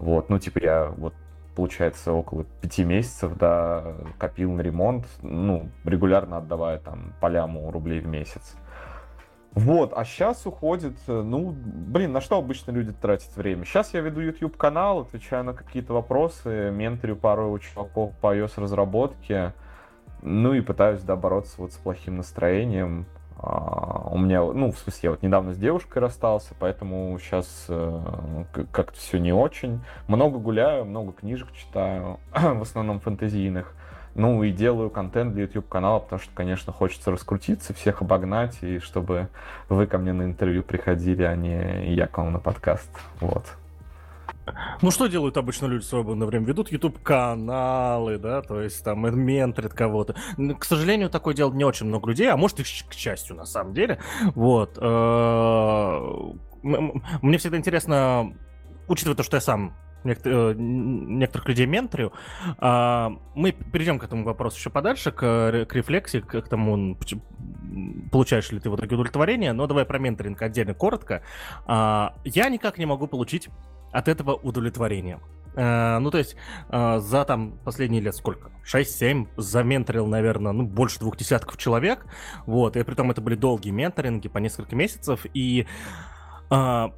[0.00, 1.14] Вот, ну, типа, я вот
[1.54, 7.98] получается, около пяти месяцев, да, копил на ремонт, ну, регулярно отдавая там по ляму рублей
[7.98, 8.56] в месяц.
[9.58, 13.64] Вот, а сейчас уходит, ну, блин, на что обычно люди тратят время?
[13.64, 19.54] Сейчас я веду YouTube-канал, отвечаю на какие-то вопросы, менторю пару чуваков по iOS-разработке,
[20.22, 23.06] ну и пытаюсь, да, бороться вот с плохим настроением,
[23.40, 28.44] а, у меня, ну, в смысле, я вот недавно с девушкой расстался, поэтому сейчас э,
[28.70, 29.80] как-то все не очень.
[30.08, 33.74] Много гуляю, много книжек читаю, в основном фэнтезийных.
[34.18, 38.80] Ну и делаю контент для YouTube канала, потому что, конечно, хочется раскрутиться, всех обогнать, и
[38.80, 39.28] чтобы
[39.68, 42.90] вы ко мне на интервью приходили, а не я к вам на подкаст.
[43.20, 43.44] Вот.
[44.82, 46.46] Ну, что делают обычно люди в свободное время?
[46.46, 50.16] Ведут YouTube-каналы, да, то есть там менторят кого-то.
[50.58, 53.72] К сожалению, такое делает не очень много людей, а может и к счастью, на самом
[53.72, 54.00] деле.
[54.34, 54.78] Вот.
[54.80, 56.00] Э,
[56.62, 58.34] мне всегда интересно,
[58.88, 62.12] учитывая то, что я сам э, некоторых людей менторю.
[62.58, 66.96] А, мы перейдем к этому вопросу еще подальше, к, к рефлексии, к, тому,
[68.10, 69.52] получаешь ли ты в итоге удовлетворение.
[69.52, 71.22] Но давай про менторинг отдельно коротко.
[71.66, 73.48] А, я никак не могу получить
[73.92, 75.20] от этого удовлетворения.
[75.54, 76.36] Uh, ну, то есть,
[76.70, 78.52] за там последние лет сколько?
[78.64, 82.06] 6-7 заменторил, наверное, ну, больше двух десятков человек.
[82.46, 85.26] Вот, и при том это были долгие менторинги по несколько месяцев.
[85.34, 85.66] И
[86.50, 86.92] uh,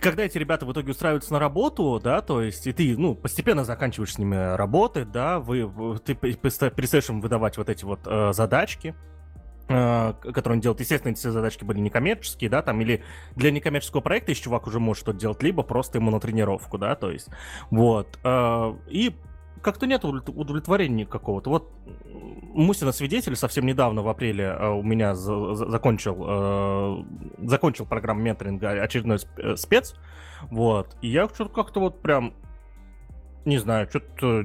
[0.00, 3.64] когда эти ребята в итоге устраиваются на работу, да, то есть, и ты, ну, постепенно
[3.64, 8.94] заканчиваешь с ними работать, да, вы, ты перестаешь им выдавать вот эти вот э, задачки,
[9.68, 13.02] Э, который он делает, естественно, эти все задачки были некоммерческие, да, там, или
[13.36, 16.94] для некоммерческого проекта еще чувак уже может что-то делать, либо просто ему на тренировку, да,
[16.94, 17.28] то есть,
[17.70, 19.16] вот, э, и
[19.62, 21.50] как-то нет удовлетворения какого-то.
[21.50, 21.72] Вот
[22.54, 27.06] Мусина свидетель совсем недавно, в апреле, э, у меня закончил,
[27.38, 29.18] закончил программу менторинга очередной
[29.56, 29.94] спец,
[30.50, 32.34] вот, и я что-то как-то вот прям,
[33.44, 34.44] не знаю, что-то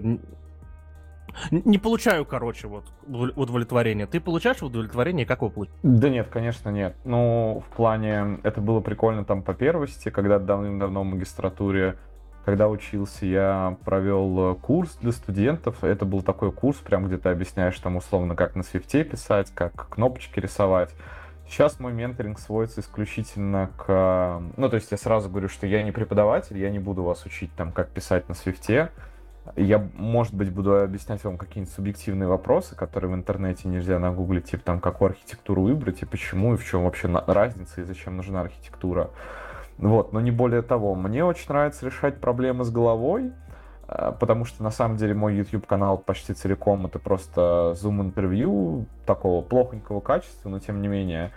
[1.51, 4.08] не получаю, короче, вот удовлетворение.
[4.08, 5.80] Ты получаешь удовлетворение, как его получаешь?
[5.84, 6.95] Да нет, конечно, нет.
[7.03, 11.97] Ну, в плане, это было прикольно там по первости, когда давным-давно в магистратуре
[12.47, 15.83] когда учился, я провел курс для студентов.
[15.83, 19.89] Это был такой курс, прям где ты объясняешь там условно, как на свифте писать, как
[19.89, 20.95] кнопочки рисовать.
[21.45, 24.41] Сейчас мой менторинг сводится исключительно к...
[24.55, 27.51] Ну, то есть я сразу говорю, что я не преподаватель, я не буду вас учить
[27.57, 28.91] там, как писать на свифте.
[29.57, 34.63] Я, может быть, буду объяснять вам какие-нибудь субъективные вопросы, которые в интернете нельзя нагуглить, типа
[34.63, 39.10] там, какую архитектуру выбрать, и почему, и в чем вообще разница, и зачем нужна архитектура.
[39.78, 40.96] Вот, но не более того.
[40.96, 43.32] Мне очень нравится решать проблемы с головой,
[43.88, 50.00] э, потому что на самом деле мой YouTube-канал почти целиком это просто зум-интервью такого плохонького
[50.00, 51.32] качества, но тем не менее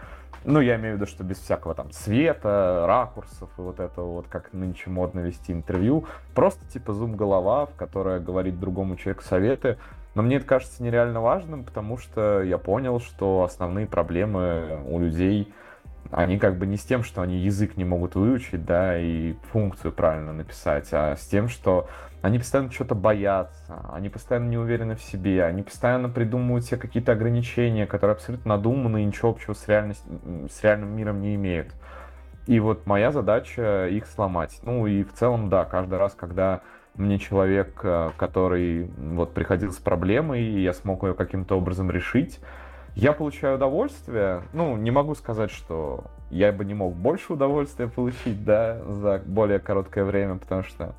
[0.45, 4.27] ну, я имею в виду, что без всякого там цвета, ракурсов и вот этого вот,
[4.29, 6.07] как нынче модно вести интервью.
[6.35, 9.77] Просто типа зум-голова, в которой говорит другому человеку советы.
[10.15, 15.53] Но мне это кажется нереально важным, потому что я понял, что основные проблемы у людей
[16.11, 19.93] они как бы не с тем, что они язык не могут выучить, да, и функцию
[19.93, 21.89] правильно написать, а с тем, что
[22.23, 27.13] они постоянно что-то боятся, они постоянно не уверены в себе, они постоянно придумывают себе какие-то
[27.13, 30.05] ограничения, которые абсолютно надуманы и ничего общего с, реальность,
[30.51, 31.73] с реальным миром не имеют.
[32.47, 34.59] И вот моя задача их сломать.
[34.65, 36.63] Ну и в целом, да, каждый раз, когда
[36.95, 42.41] мне человек, э, который вот приходил с проблемой, и я смог ее каким-то образом решить,
[42.95, 44.43] я получаю удовольствие.
[44.53, 49.59] Ну, не могу сказать, что я бы не мог больше удовольствия получить, да, за более
[49.59, 50.95] короткое время, потому что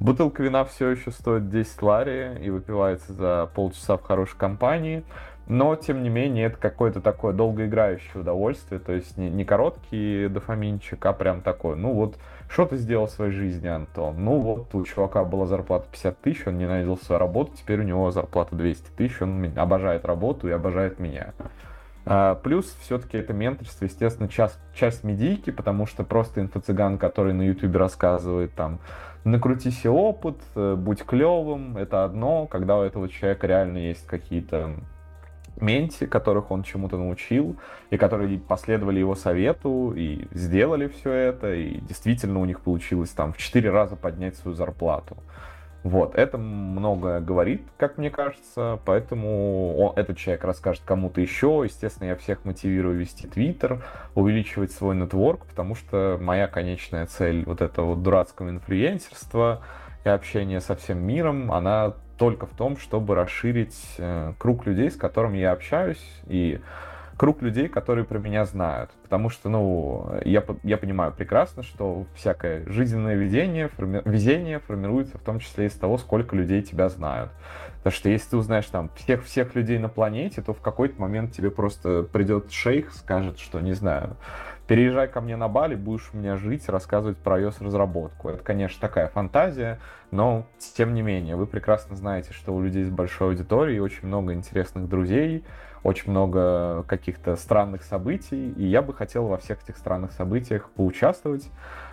[0.00, 5.04] бутылка вина все еще стоит 10 лари и выпивается за полчаса в хорошей компании.
[5.48, 11.04] Но, тем не менее, это какое-то такое долгоиграющее удовольствие, то есть не, не короткий дофаминчик,
[11.04, 12.16] а прям такой, ну вот,
[12.52, 14.22] что ты сделал в своей жизни, Антон?
[14.22, 18.10] Ну вот, у чувака была зарплата 50 тысяч, он ненавидел свою работу, теперь у него
[18.10, 21.32] зарплата 200 тысяч, он обожает работу и обожает меня.
[22.04, 27.42] А, плюс, все-таки это менторство, естественно, часть, часть медийки, потому что просто инфо-цыган, который на
[27.42, 28.80] ютубе рассказывает там
[29.24, 34.74] накрути себе опыт, будь клевым, это одно, когда у этого человека реально есть какие-то
[35.62, 37.56] менти, которых он чему-то научил,
[37.90, 43.32] и которые последовали его совету и сделали все это, и действительно у них получилось там
[43.32, 45.16] в четыре раза поднять свою зарплату.
[45.84, 51.62] Вот, это многое говорит, как мне кажется, поэтому он, этот человек расскажет кому-то еще.
[51.64, 53.82] Естественно, я всех мотивирую вести Твиттер,
[54.14, 59.62] увеличивать свой нетворк, потому что моя конечная цель вот этого вот дурацкого инфлюенсерства
[60.04, 64.94] и общения со всем миром, она только в том, чтобы расширить э, круг людей, с
[64.94, 66.60] которыми я общаюсь, и
[67.16, 68.92] круг людей, которые про меня знают.
[69.02, 75.22] Потому что, ну, я, я понимаю прекрасно, что всякое жизненное везение, форми, везение формируется в
[75.22, 77.32] том числе из того, сколько людей тебя знают.
[77.78, 81.50] Потому что если ты узнаешь там всех-всех людей на планете, то в какой-то момент тебе
[81.50, 84.16] просто придет шейх, скажет, что, не знаю,
[84.66, 88.28] переезжай ко мне на Бали, будешь у меня жить, рассказывать про iOS-разработку.
[88.28, 89.78] Это, конечно, такая фантазия,
[90.10, 90.46] но
[90.76, 94.88] тем не менее, вы прекрасно знаете, что у людей с большой аудиторией очень много интересных
[94.88, 95.44] друзей,
[95.82, 101.48] очень много каких-то странных событий, и я бы хотел во всех этих странных событиях поучаствовать.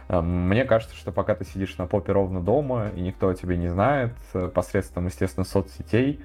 [0.10, 3.58] Эм, мне кажется, что пока ты сидишь на попе ровно дома, и никто о тебе
[3.58, 6.22] не знает, э, посредством, естественно, соцсетей,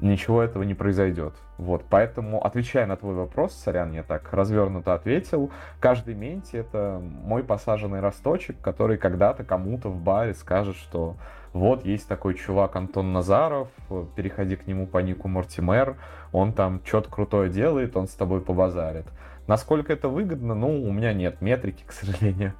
[0.00, 1.34] ничего этого не произойдет.
[1.56, 7.42] Вот, поэтому, отвечая на твой вопрос, сорян, я так развернуто ответил, каждый менти— это мой
[7.42, 11.16] посаженный росточек, который когда-то кому-то в баре скажет, что
[11.52, 13.68] вот есть такой чувак Антон Назаров,
[14.14, 15.96] переходи к нему по нику Мортимер,
[16.32, 19.06] он там что-то крутое делает, он с тобой побазарит.
[19.46, 20.54] Насколько это выгодно?
[20.54, 22.52] Ну, у меня нет метрики, к сожалению.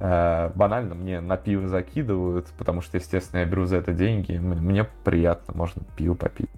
[0.00, 4.36] Э, банально мне на пиво закидывают, потому что, естественно, я беру за это деньги.
[4.36, 6.50] Мне приятно, можно пиво попить.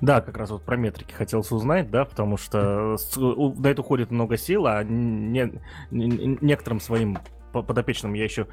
[0.00, 4.36] Да, как раз вот про метрики хотелось узнать, да, потому что на это уходит много
[4.36, 7.18] сил, а не, не, некоторым своим
[7.52, 8.46] подопечным я еще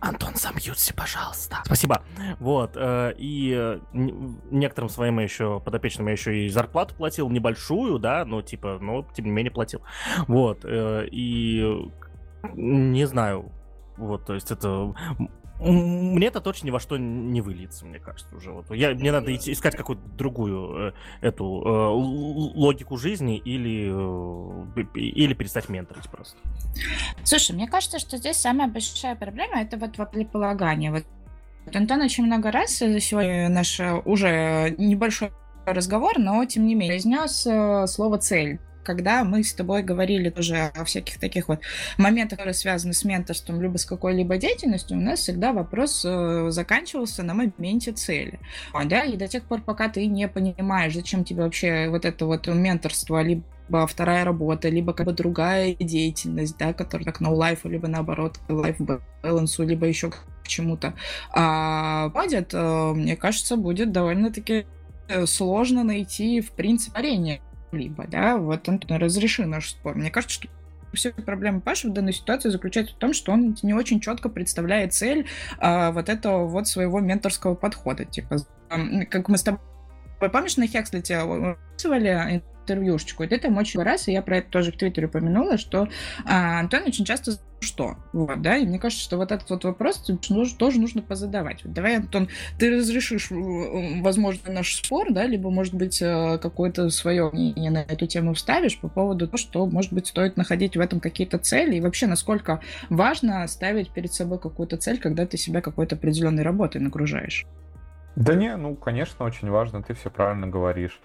[0.00, 1.58] Антон, замьются, пожалуйста.
[1.64, 2.02] Спасибо.
[2.38, 8.24] Вот, э, и э, некоторым своим еще подопечным я еще и зарплату платил, небольшую, да,
[8.24, 9.82] но типа, но тем не менее платил.
[10.26, 11.92] Вот, э, и
[12.54, 13.52] не знаю,
[13.98, 14.94] вот, то есть это
[15.60, 18.50] мне это точно ни во что не выльется, мне кажется, уже.
[18.50, 18.70] Вот.
[18.70, 21.68] Я, мне надо искать какую-то другую э, эту э,
[22.58, 26.36] логику жизни или, э, или перестать менторить просто.
[27.24, 30.90] Слушай, мне кажется, что здесь самая большая проблема это вот воплеполагание.
[30.92, 31.04] Вот
[31.74, 35.30] Антон очень много раз сегодня наш уже небольшой
[35.66, 38.58] разговор, но тем не менее произнес слово цель
[38.90, 41.60] когда мы с тобой говорили тоже о всяких таких вот
[41.96, 47.22] моментах, которые связаны с менторством, либо с какой-либо деятельностью, у нас всегда вопрос э, заканчивался
[47.22, 48.40] на моменте цели.
[48.84, 49.02] Да?
[49.02, 53.22] И до тех пор, пока ты не понимаешь, зачем тебе вообще вот это вот менторство,
[53.22, 58.40] либо вторая работа, либо как бы другая деятельность, да, которая так no life, либо наоборот
[58.48, 60.94] life balance, либо еще к чему-то
[61.32, 64.66] а, падет, э, мне кажется, будет довольно-таки
[65.06, 67.40] э, сложно найти, в принципе, парение
[67.72, 69.96] либо, да, вот он разрешил наш спор.
[69.96, 70.48] Мне кажется, что
[70.92, 74.92] все проблемы Паши в данной ситуации заключается в том, что он не очень четко представляет
[74.92, 75.26] цель
[75.58, 78.04] а, вот этого вот своего менторского подхода.
[78.04, 78.38] Типа,
[79.08, 79.60] как мы с тобой
[80.18, 83.22] помнишь, на Хекслете описывали интервьюшечку.
[83.22, 85.88] И это очень раз, и я про это тоже в Твиттере упомянула, что
[86.24, 90.02] а, Антон очень часто что, вот, да, и мне кажется, что вот этот вот вопрос
[90.30, 91.62] нужно, тоже нужно позадавать.
[91.62, 92.28] Вот давай, Антон,
[92.58, 98.06] ты разрешишь, возможно, наш спор, да, либо, может быть, э, какое-то свое мнение на эту
[98.06, 101.80] тему вставишь по поводу того, что, может быть, стоит находить в этом какие-то цели, и
[101.82, 107.46] вообще, насколько важно ставить перед собой какую-то цель, когда ты себя какой-то определенной работой нагружаешь.
[108.16, 110.98] Да не, ну, конечно, очень важно, ты все правильно говоришь.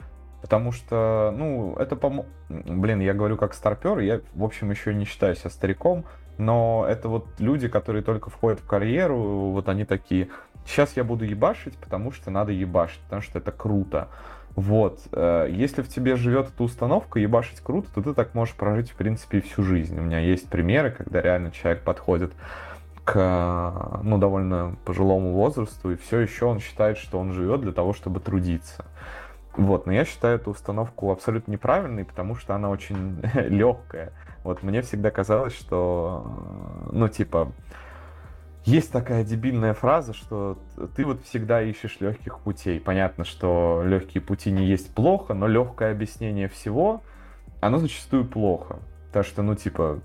[0.46, 5.04] Потому что, ну, это, по блин, я говорю как старпер, я, в общем, еще не
[5.04, 6.06] считаю себя стариком,
[6.38, 10.28] но это вот люди, которые только входят в карьеру, вот они такие,
[10.64, 14.10] сейчас я буду ебашить, потому что надо ебашить, потому что это круто.
[14.56, 15.00] Вот.
[15.14, 18.96] Э, если в тебе живет эта установка, ебашить круто, то ты так можешь прожить, в
[18.96, 19.98] принципе, всю жизнь.
[19.98, 22.34] У меня есть примеры, когда реально человек подходит
[23.04, 27.94] к, ну, довольно пожилому возрасту, и все еще он считает, что он живет для того,
[27.94, 28.86] чтобы трудиться.
[29.58, 34.12] Вот, но я считаю эту установку абсолютно неправильной, потому что она очень легкая.
[34.44, 37.52] Вот мне всегда казалось, что, ну, типа,
[38.66, 40.58] есть такая дебильная фраза, что
[40.96, 42.80] ты вот всегда ищешь легких путей.
[42.80, 47.02] Понятно, что легкие пути не есть плохо, но легкое объяснение всего,
[47.62, 48.80] оно зачастую плохо.
[49.14, 50.02] Так что, ну, типа,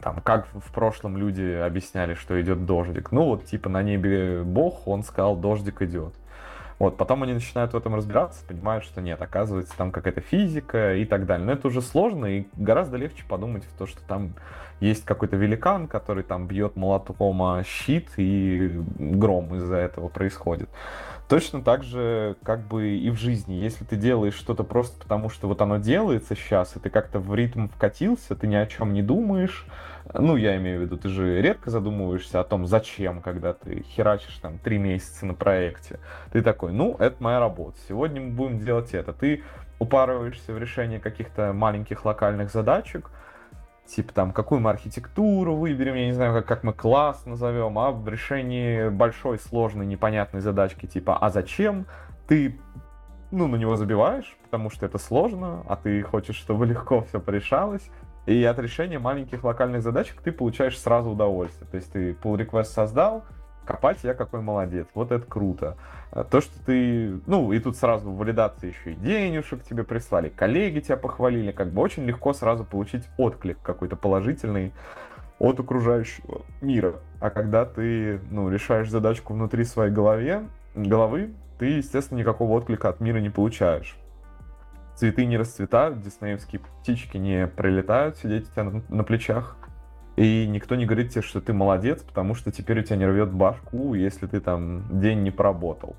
[0.00, 3.10] там, как в прошлом люди объясняли, что идет дождик.
[3.10, 6.14] Ну, вот, типа, на небе Бог, он сказал, дождик идет.
[6.78, 11.04] Вот, потом они начинают в этом разбираться, понимают, что нет, оказывается, там какая-то физика и
[11.04, 11.44] так далее.
[11.44, 14.34] Но это уже сложно, и гораздо легче подумать в то, что там
[14.80, 20.68] есть какой-то великан, который там бьет молотком о щит, и гром из-за этого происходит.
[21.28, 23.54] Точно так же, как бы и в жизни.
[23.54, 27.34] Если ты делаешь что-то просто потому, что вот оно делается сейчас, и ты как-то в
[27.34, 29.66] ритм вкатился, ты ни о чем не думаешь,
[30.14, 34.38] ну, я имею в виду, ты же редко задумываешься о том, зачем, когда ты херачишь
[34.38, 36.00] там три месяца на проекте.
[36.32, 39.12] Ты такой, ну, это моя работа, сегодня мы будем делать это.
[39.12, 39.42] Ты
[39.78, 43.10] упарываешься в решении каких-то маленьких локальных задачек,
[43.86, 47.90] типа там, какую мы архитектуру выберем, я не знаю, как, как мы класс назовем, а
[47.90, 51.86] в решении большой, сложной, непонятной задачки, типа, а зачем,
[52.26, 52.58] ты
[53.30, 57.90] ну, на него забиваешь, потому что это сложно, а ты хочешь, чтобы легко все порешалось,
[58.28, 61.66] и от решения маленьких локальных задачек ты получаешь сразу удовольствие.
[61.70, 63.24] То есть ты pull request создал,
[63.64, 65.78] копать я какой молодец, вот это круто.
[66.10, 70.80] А то, что ты, ну, и тут сразу валидация еще и денежек тебе прислали, коллеги
[70.80, 74.74] тебя похвалили, как бы очень легко сразу получить отклик какой-то положительный
[75.38, 76.96] от окружающего мира.
[77.20, 80.42] А когда ты, ну, решаешь задачку внутри своей голове,
[80.74, 83.96] головы, ты, естественно, никакого отклика от мира не получаешь
[84.98, 89.56] цветы не расцветают, диснеевские птички не прилетают сидеть у тебя на, на плечах.
[90.16, 93.32] И никто не говорит тебе, что ты молодец, потому что теперь у тебя не рвет
[93.32, 95.94] башку, если ты там день не поработал.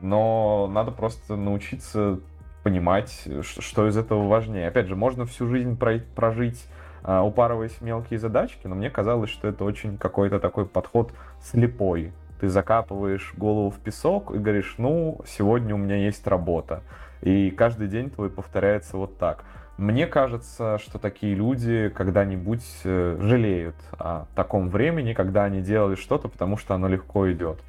[0.00, 2.20] Но надо просто научиться
[2.62, 4.68] понимать, что из этого важнее.
[4.68, 5.78] Опять же, можно всю жизнь
[6.14, 6.66] прожить,
[7.02, 12.12] а, упарываясь мелкие задачки, но мне казалось, что это очень какой-то такой подход слепой.
[12.40, 16.82] Ты закапываешь голову в песок и говоришь, ну, сегодня у меня есть работа.
[17.22, 19.44] И каждый день твой повторяется вот так.
[19.78, 26.28] Мне кажется, что такие люди когда-нибудь э, жалеют о таком времени, когда они делали что-то,
[26.28, 27.60] потому что оно легко идет.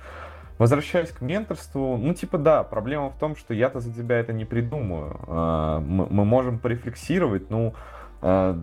[0.57, 4.43] Возвращаясь к менторству, ну типа да, проблема в том, что я-то за тебя это не
[4.43, 5.17] придумаю.
[5.27, 7.75] А, мы можем порефлексировать, ну,
[8.21, 8.59] а,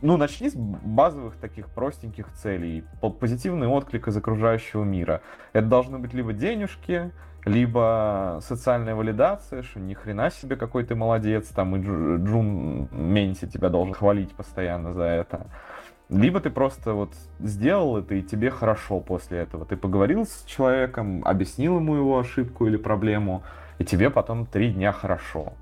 [0.00, 2.84] ну начни с базовых таких простеньких целей.
[3.20, 5.20] Позитивный отклик из окружающего мира.
[5.52, 7.12] Это должны быть либо денежки,
[7.44, 13.68] либо социальная валидация, что ни хрена себе какой ты молодец, там и Джун Менси тебя
[13.68, 15.46] должен хвалить постоянно за это.
[16.08, 19.64] Либо ты просто вот сделал это, и тебе хорошо после этого.
[19.64, 23.42] Ты поговорил с человеком, объяснил ему его ошибку или проблему,
[23.78, 25.54] и тебе потом три дня хорошо.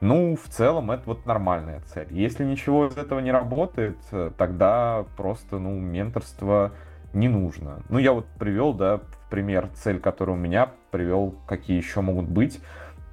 [0.00, 2.06] Ну, в целом, это вот нормальная цель.
[2.10, 3.98] Если ничего из этого не работает,
[4.38, 6.70] тогда просто, ну, менторство
[7.12, 7.82] не нужно.
[7.88, 12.60] Ну, я вот привел, да, пример, цель, которую у меня привел, какие еще могут быть.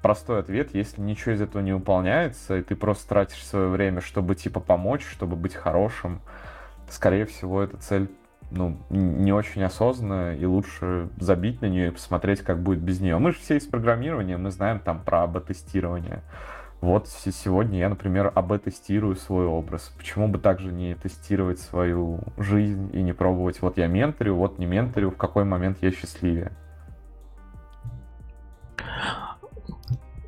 [0.01, 4.35] Простой ответ, если ничего из этого не выполняется, и ты просто тратишь свое время, чтобы
[4.35, 6.21] типа помочь, чтобы быть хорошим,
[6.89, 8.09] скорее всего, эта цель
[8.51, 13.17] ну, не очень осознанная, и лучше забить на нее и посмотреть, как будет без нее.
[13.17, 16.21] Мы же все из программирования, мы знаем там про АБ-тестирование.
[16.79, 19.91] Вот сегодня я, например, АБ-тестирую свой образ.
[19.97, 24.67] Почему бы также не тестировать свою жизнь и не пробовать, вот я менторю, вот не
[24.67, 26.51] менторю, в какой момент я счастливее?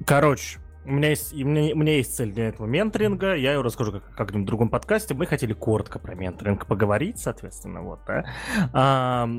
[0.05, 3.61] Короче, у меня есть, у меня, у меня есть цель для этого менторинга, я ее
[3.61, 5.13] расскажу как, как-нибудь в другом подкасте.
[5.13, 8.25] Мы хотели коротко про менторинг поговорить, соответственно, вот, да.
[8.73, 9.29] А,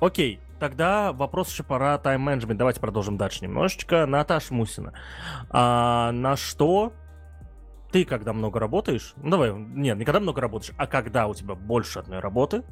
[0.00, 2.58] окей, Тогда вопрос еще пора тайм-менеджмент.
[2.58, 4.04] Давайте продолжим дальше немножечко.
[4.04, 4.92] Наташа Мусина.
[5.48, 6.92] А, на что
[7.90, 11.54] ты, когда много работаешь, ну давай, нет, не когда много работаешь, а когда у тебя
[11.54, 12.62] больше одной работы,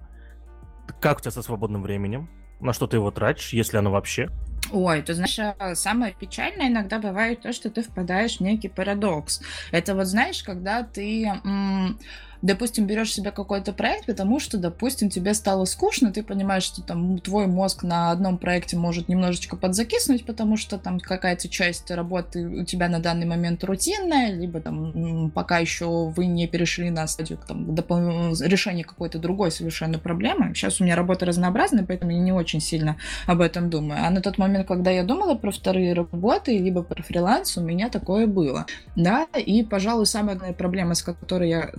[1.00, 2.28] как у тебя со свободным временем,
[2.60, 4.28] на что ты его тратишь, если оно вообще?
[4.70, 9.40] Ой, ты знаешь, а, самое печальное иногда бывает то, что ты впадаешь в некий парадокс.
[9.72, 11.98] Это вот знаешь, когда ты м-
[12.42, 17.18] допустим, берешь себе какой-то проект, потому что, допустим, тебе стало скучно, ты понимаешь, что там
[17.18, 22.64] твой мозг на одном проекте может немножечко подзакиснуть, потому что там какая-то часть работы у
[22.64, 27.74] тебя на данный момент рутинная, либо там пока еще вы не перешли на стадию там,
[27.74, 30.54] решения какой-то другой совершенно проблемы.
[30.54, 34.04] Сейчас у меня работа разнообразная, поэтому я не очень сильно об этом думаю.
[34.04, 37.88] А на тот момент, когда я думала про вторые работы, либо про фриланс, у меня
[37.88, 38.66] такое было.
[38.96, 41.70] Да, и, пожалуй, самая главная проблема, с которой я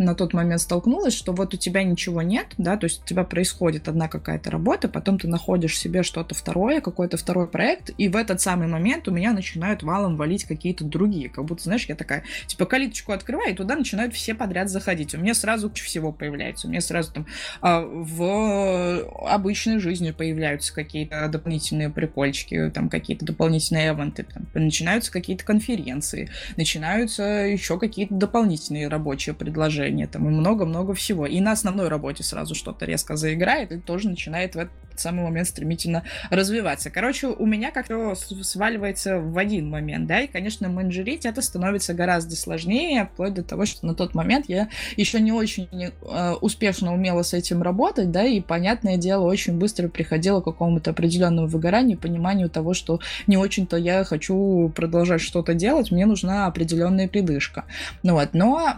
[0.00, 3.22] на тот момент столкнулась, что вот у тебя ничего нет, да, то есть у тебя
[3.22, 8.16] происходит одна какая-то работа, потом ты находишь себе что-то второе, какой-то второй проект, и в
[8.16, 12.24] этот самый момент у меня начинают валом валить какие-то другие, как будто, знаешь, я такая,
[12.46, 15.14] типа, калиточку открываю, и туда начинают все подряд заходить.
[15.14, 17.26] У меня сразу всего появляется, у меня сразу там
[17.60, 25.44] а, в обычной жизни появляются какие-то дополнительные прикольчики, там какие-то дополнительные эвенты, там, начинаются какие-то
[25.44, 31.26] конференции, начинаются еще какие-то дополнительные рабочие предложения, там и много-много всего.
[31.26, 35.48] И на основной работе сразу что-то резко заиграет, и тоже начинает в этот самый момент
[35.48, 36.90] стремительно развиваться.
[36.90, 42.36] Короче, у меня как-то сваливается в один момент, да, и, конечно, менеджерить это становится гораздо
[42.36, 47.22] сложнее, вплоть до того, что на тот момент я еще не очень э, успешно умела
[47.22, 52.50] с этим работать, да, и, понятное дело, очень быстро приходила к какому-то определенному выгоранию, пониманию
[52.50, 57.64] того, что не очень-то я хочу продолжать что-то делать, мне нужна определенная придышка.
[58.02, 58.76] Ну вот, но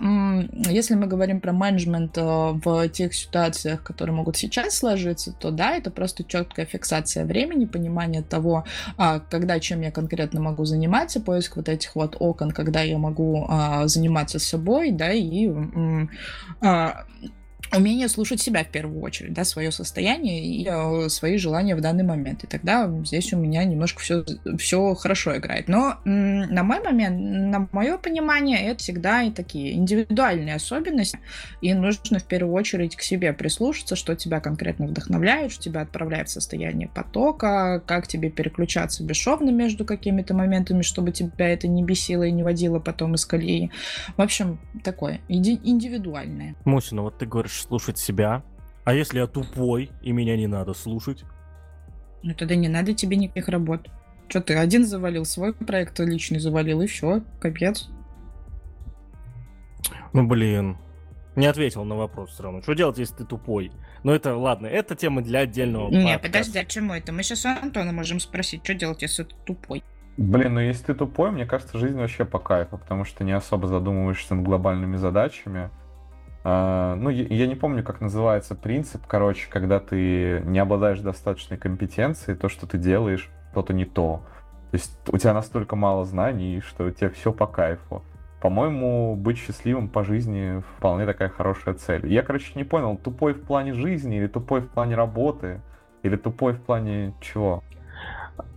[0.69, 5.77] если мы говорим про менеджмент э, в тех ситуациях, которые могут сейчас сложиться, то да,
[5.77, 8.65] это просто четкая фиксация времени, понимание того,
[8.97, 13.47] а, когда чем я конкретно могу заниматься, поиск вот этих вот окон, когда я могу
[13.49, 15.51] а, заниматься собой, да, и
[16.61, 17.05] а,
[17.77, 22.05] умение слушать себя в первую очередь, да, свое состояние и э, свои желания в данный
[22.05, 22.45] момент.
[22.45, 24.25] И тогда здесь у меня немножко все,
[24.59, 25.69] все хорошо играет.
[25.69, 31.19] Но на мой момент, на мое понимание, это всегда и такие индивидуальные особенности,
[31.61, 36.29] и нужно в первую очередь к себе прислушаться, что тебя конкретно вдохновляет, что тебя отправляет
[36.29, 42.25] в состояние потока, как тебе переключаться бесшовно между какими-то моментами, чтобы тебя это не бесило
[42.25, 43.71] и не водило потом из колеи.
[44.17, 46.55] В общем, такое, индивидуальное.
[46.65, 48.43] Мусина, вот ты говоришь, слушать себя.
[48.85, 51.25] А если я тупой, и меня не надо слушать?
[52.23, 53.89] Ну тогда не надо тебе никаких работ.
[54.29, 57.89] Что ты один завалил, свой проект личный завалил, и все, капец.
[60.13, 60.79] Ну блин,
[61.37, 62.63] не ответил на вопрос все равно.
[62.63, 63.73] Что делать, если ты тупой?
[64.03, 66.27] Ну это ладно, это тема для отдельного Не, подкаста.
[66.27, 67.13] подожди, а чему это?
[67.13, 69.83] Мы сейчас у Антона можем спросить, что делать, если ты тупой?
[70.19, 73.67] Блин, ну если ты тупой, мне кажется, жизнь вообще по кайфу, потому что не особо
[73.67, 75.71] задумываешься над глобальными задачами.
[76.45, 82.37] Uh, ну, я, не помню, как называется принцип, короче, когда ты не обладаешь достаточной компетенцией,
[82.37, 84.23] то, что ты делаешь, что-то не то.
[84.73, 88.03] То есть у тебя настолько мало знаний, что у тебя все по кайфу.
[88.41, 92.09] По-моему, быть счастливым по жизни вполне такая хорошая цель.
[92.13, 95.61] Я, короче, не понял, тупой в плане жизни или тупой в плане работы,
[96.03, 97.63] или тупой в плане чего?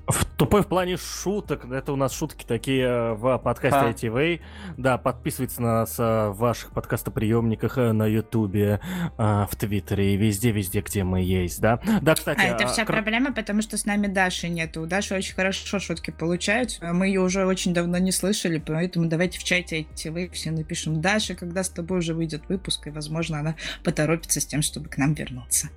[0.07, 1.65] В тупой в плане шуток.
[1.65, 3.91] Это у нас шутки такие э, в подкасте а.
[3.91, 4.41] ITV.
[4.77, 8.79] Да, подписывайтесь на нас э, в ваших подкастоприемниках э, на Ютубе,
[9.17, 11.79] в Твиттере и везде-везде, где мы есть, да?
[12.01, 12.39] Да, кстати...
[12.39, 12.93] А это а, вся кр...
[12.93, 14.81] проблема, потому что с нами Даши нету.
[14.81, 16.85] У Даши очень хорошо шутки получаются.
[16.93, 21.33] Мы ее уже очень давно не слышали, поэтому давайте в чате ITV все напишем Даше,
[21.35, 25.13] когда с тобой уже выйдет выпуск, и, возможно, она поторопится с тем, чтобы к нам
[25.13, 25.69] вернуться.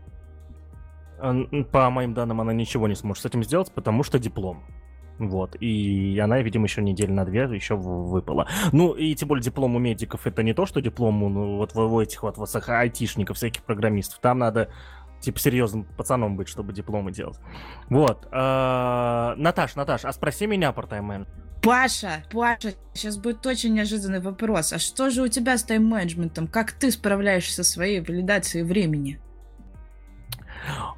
[1.73, 4.65] По моим данным, она ничего не сможет с этим сделать, потому что диплом.
[5.19, 5.57] Вот.
[5.61, 8.49] И она, видимо, еще неделю на две еще выпала.
[8.73, 11.75] Ну, и тем более диплом у медиков это не то, что диплом у ну, вот
[11.77, 14.21] у этих вот, вот айтишников, всяких программистов.
[14.21, 14.69] Там надо
[15.21, 17.39] типа серьезным пацаном быть, чтобы дипломы делать.
[17.89, 18.29] Вот.
[18.31, 21.27] А, Наташ, Наташ, а спроси меня про тайм
[21.61, 24.73] Паша, Паша, сейчас будет очень неожиданный вопрос.
[24.73, 26.47] А что же у тебя с тайм-менеджментом?
[26.47, 29.21] Как ты справляешься со своей валидацией времени?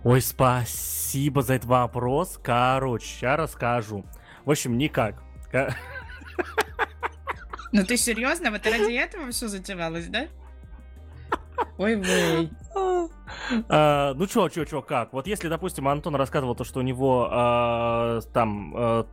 [0.04, 2.38] Ой, спасибо за этот вопрос.
[2.42, 4.04] Короче, сейчас расскажу.
[4.44, 5.22] В общем, никак.
[7.72, 8.50] Ну ты серьезно?
[8.50, 10.26] Вот ради этого все затевалось, да?
[11.78, 12.50] Ой, вы.
[13.68, 15.12] А, ну чё, чё, чё, как?
[15.12, 19.06] Вот если, допустим, Антон рассказывал то, что у него а, там, а,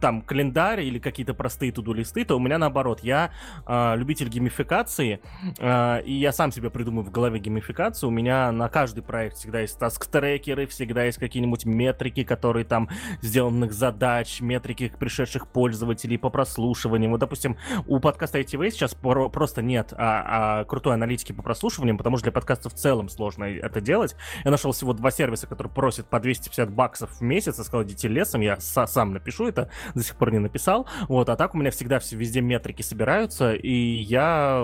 [0.00, 3.00] там календарь или какие-то простые туду-листы, то у меня наоборот.
[3.02, 3.30] Я
[3.68, 5.20] любитель геймификации,
[5.60, 8.08] и я сам себе придумаю в голове геймификацию.
[8.08, 12.88] У меня на каждый проект всегда есть таск-трекеры, всегда есть какие-нибудь метрики, которые там
[13.20, 17.10] сделанных задач, метрики пришедших пользователей по прослушиванию.
[17.10, 22.16] Вот, допустим, у подкаста ITV сейчас просто нет а, а, крутой аналитики по прослушиваниям, потому
[22.16, 24.16] что для подкаста в целом сложно это делать.
[24.44, 28.08] Я нашел всего два сервиса, которые просят по 250 баксов в месяц, и сказал, идите
[28.08, 30.86] лесом, я сам напишу это, до сих пор не написал.
[31.08, 34.60] Вот, а так у меня всегда все везде метрики собираются, и я...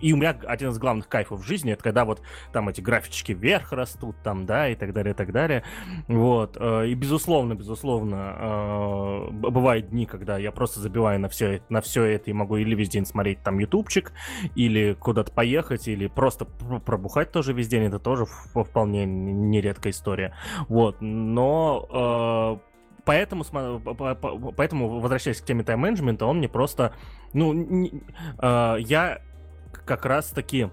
[0.00, 3.32] И у меня один из главных кайфов в жизни, это когда вот там эти графички
[3.32, 5.62] вверх растут, там, да, и так далее, и так далее.
[6.08, 11.80] Вот, э, и безусловно, безусловно, э, бывают дни, когда я просто забиваю на все, на
[11.80, 14.12] все это и могу или весь день смотреть там ютубчик,
[14.54, 20.34] или куда-то поехать, или просто пробухать тоже весь день, это тоже вполне нередкая история.
[20.68, 22.72] Вот, но э,
[23.04, 23.44] поэтому,
[24.56, 26.94] поэтому, возвращаясь к теме тайм-менеджмента, он мне просто,
[27.32, 29.20] ну, э, я
[29.86, 30.70] как раз-таки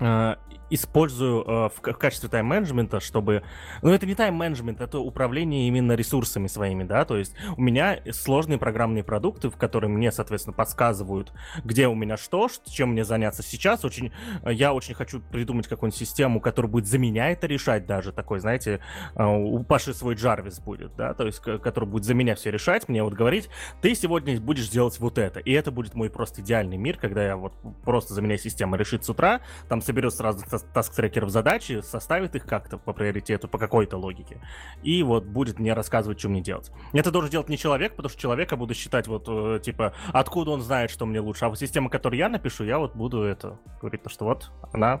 [0.00, 0.34] э,
[0.74, 3.42] использую э, в, в качестве тайм-менеджмента, чтобы...
[3.82, 8.58] Ну, это не тайм-менеджмент, это управление именно ресурсами своими, да, то есть у меня сложные
[8.58, 11.32] программные продукты, в которые мне, соответственно, подсказывают,
[11.64, 13.84] где у меня что, чем мне заняться сейчас.
[13.84, 14.12] Очень,
[14.44, 18.80] я очень хочу придумать какую-нибудь систему, которая будет за меня это решать даже, такой, знаете,
[19.14, 22.88] э, у Паши свой Джарвис будет, да, то есть, который будет за меня все решать,
[22.88, 23.48] мне вот говорить,
[23.82, 27.36] ты сегодня будешь делать вот это, и это будет мой просто идеальный мир, когда я
[27.36, 27.52] вот
[27.84, 32.78] просто за меня система решит с утра, там соберет сразу таск-трекеров задачи, составит их как-то
[32.78, 34.40] по приоритету, по какой-то логике,
[34.82, 36.70] и вот будет мне рассказывать, что мне делать.
[36.92, 40.62] Это должен делать не человек, потому что человека буду считать вот, э, типа, откуда он
[40.62, 44.00] знает, что мне лучше, а вот система, которую я напишу, я вот буду это говорить,
[44.06, 45.00] что вот она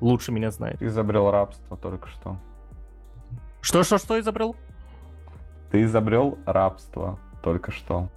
[0.00, 0.78] лучше меня знает.
[0.78, 2.38] Ты изобрел рабство только что.
[3.60, 4.56] Что, что, что изобрел?
[5.70, 8.08] Ты изобрел рабство только что.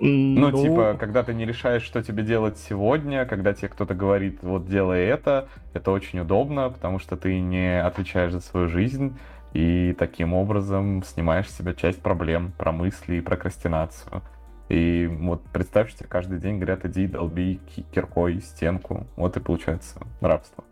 [0.00, 4.38] Ну, ну, типа, когда ты не решаешь, что тебе делать сегодня, когда тебе кто-то говорит,
[4.42, 9.16] вот делай это, это очень удобно, потому что ты не отвечаешь за свою жизнь,
[9.52, 14.22] и таким образом снимаешь с себя часть проблем про мысли и прокрастинацию.
[14.68, 17.60] И вот представь, что тебе каждый день говорят, иди долби
[17.92, 19.06] киркой стенку.
[19.16, 20.64] Вот и получается рабство.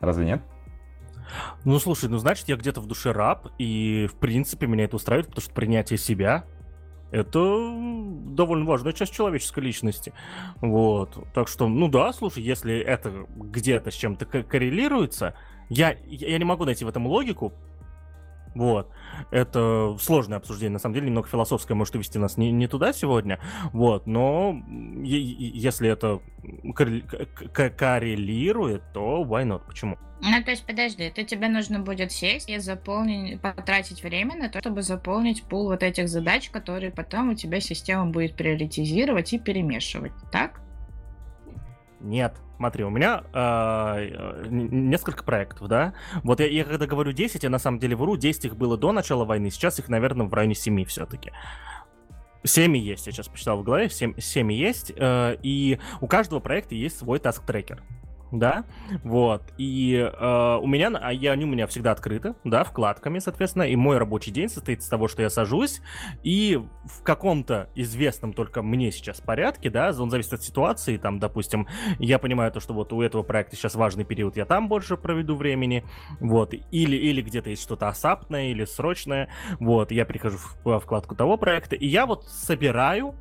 [0.00, 0.42] Разве нет?
[1.64, 5.28] Ну, слушай, ну, значит, я где-то в душе раб, и, в принципе, меня это устраивает,
[5.28, 6.44] потому что принятие себя
[7.10, 7.38] это
[8.26, 10.12] довольно важная часть человеческой личности.
[10.60, 11.16] Вот.
[11.34, 15.34] Так что, ну да, слушай, если это где-то с чем-то коррелируется,
[15.68, 17.52] я, я не могу найти в этом логику,
[18.56, 18.90] вот.
[19.30, 23.38] Это сложное обсуждение, на самом деле, немного философское, может увести нас не, не туда сегодня.
[23.72, 24.62] Вот, но
[25.02, 26.20] если это
[27.52, 29.62] коррелирует, то why not?
[29.66, 29.98] Почему?
[30.22, 34.60] Ну, то есть, подожди, это тебе нужно будет сесть и заполнить, потратить время на то,
[34.60, 40.12] чтобы заполнить пул вот этих задач, которые потом у тебя система будет приоритизировать и перемешивать,
[40.32, 40.62] так?
[42.00, 45.94] Нет, смотри, у меня э, несколько проектов, да?
[46.22, 48.92] Вот я, я когда говорю 10, я на самом деле вру, 10 их было до
[48.92, 51.32] начала войны, сейчас их, наверное, в районе 7 все-таки.
[52.44, 56.74] 7 есть, я сейчас посчитал в голове, 7, 7 есть, э, и у каждого проекта
[56.74, 57.82] есть свой таск-трекер
[58.32, 58.64] да,
[59.04, 63.64] вот, и э, у меня, а я, они у меня всегда открыты, да, вкладками, соответственно,
[63.64, 65.80] и мой рабочий день состоит из того, что я сажусь,
[66.22, 71.68] и в каком-то известном только мне сейчас порядке, да, он зависит от ситуации, там, допустим,
[71.98, 75.36] я понимаю то, что вот у этого проекта сейчас важный период, я там больше проведу
[75.36, 75.84] времени,
[76.20, 79.28] вот, или, или где-то есть что-то ASAP ное или срочное,
[79.60, 83.14] вот, я прихожу в вкладку того проекта, и я вот собираю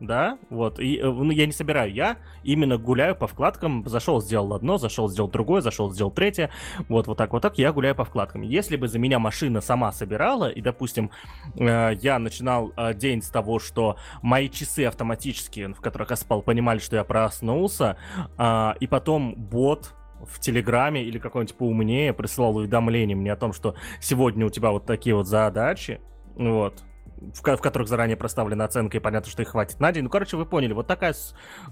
[0.00, 4.54] да, вот, и, э, ну, я не собираю, я именно гуляю по вкладкам, зашел, сделал
[4.54, 6.50] одно, зашел, сделал другое, зашел, сделал третье,
[6.88, 8.42] вот, вот так, вот так, я гуляю по вкладкам.
[8.42, 11.10] Если бы за меня машина сама собирала, и, допустим,
[11.56, 16.42] э, я начинал э, день с того, что мои часы автоматически, в которых я спал,
[16.42, 17.96] понимали, что я проснулся,
[18.38, 19.94] э, и потом бот
[20.26, 24.86] в Телеграме или какой-нибудь поумнее присылал уведомление мне о том, что сегодня у тебя вот
[24.86, 26.00] такие вот задачи,
[26.36, 26.82] вот,
[27.16, 30.04] в, в которых заранее проставлена оценка, и понятно, что их хватит на день.
[30.04, 31.14] Ну, короче, вы поняли, вот такая...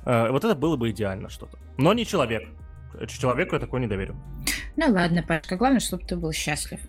[0.04, 1.58] Э, вот это было бы идеально что-то.
[1.76, 2.48] Но не человек.
[3.08, 4.16] Человеку я такое не доверю.
[4.76, 6.80] Ну ладно, Пашка, главное, чтобы ты был счастлив.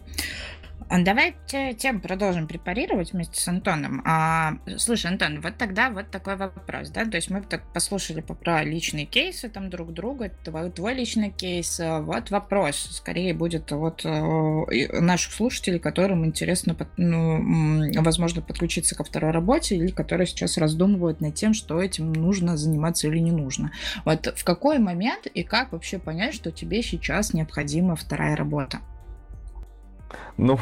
[0.93, 4.03] А давайте тем продолжим препарировать вместе с Антоном.
[4.05, 8.63] А, слушай, Антон, вот тогда вот такой вопрос, да, то есть мы так послушали про
[8.63, 14.05] личные кейсы там друг друга, твой, твой личный кейс, а вот вопрос, скорее будет вот
[14.05, 21.21] э, наших слушателей, которым интересно, ну, возможно, подключиться ко второй работе или которые сейчас раздумывают
[21.21, 23.71] над тем, что этим нужно заниматься или не нужно.
[24.05, 28.77] Вот в какой момент и как вообще понять, что тебе сейчас необходима вторая работа?
[30.37, 30.57] Ну,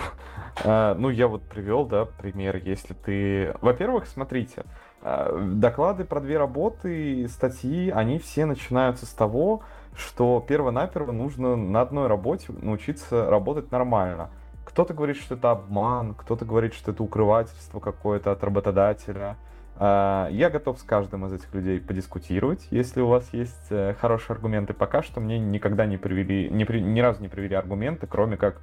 [0.64, 3.54] э, ну, я вот привел, да, пример, если ты...
[3.62, 4.64] Во-первых, смотрите,
[5.02, 9.64] э, доклады про две работы, статьи, они все начинаются с того,
[9.96, 14.30] что перво-наперво нужно на одной работе научиться работать нормально.
[14.66, 19.36] Кто-то говорит, что это обман, кто-то говорит, что это укрывательство какое-то от работодателя.
[19.80, 24.74] Я готов с каждым из этих людей подискутировать, если у вас есть хорошие аргументы.
[24.74, 28.62] Пока что мне никогда не привели, ни, ни разу не привели аргументы, кроме как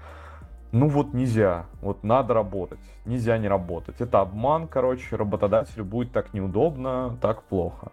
[0.73, 4.01] ну вот нельзя, вот надо работать, нельзя не работать.
[4.01, 7.93] Это обман, короче, работодателю будет так неудобно, так плохо.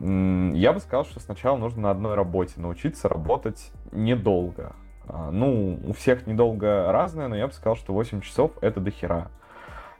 [0.00, 4.74] Я бы сказал, что сначала нужно на одной работе научиться работать недолго.
[5.06, 9.30] А, ну, у всех недолго разное, но я бы сказал, что 8 часов это дохера.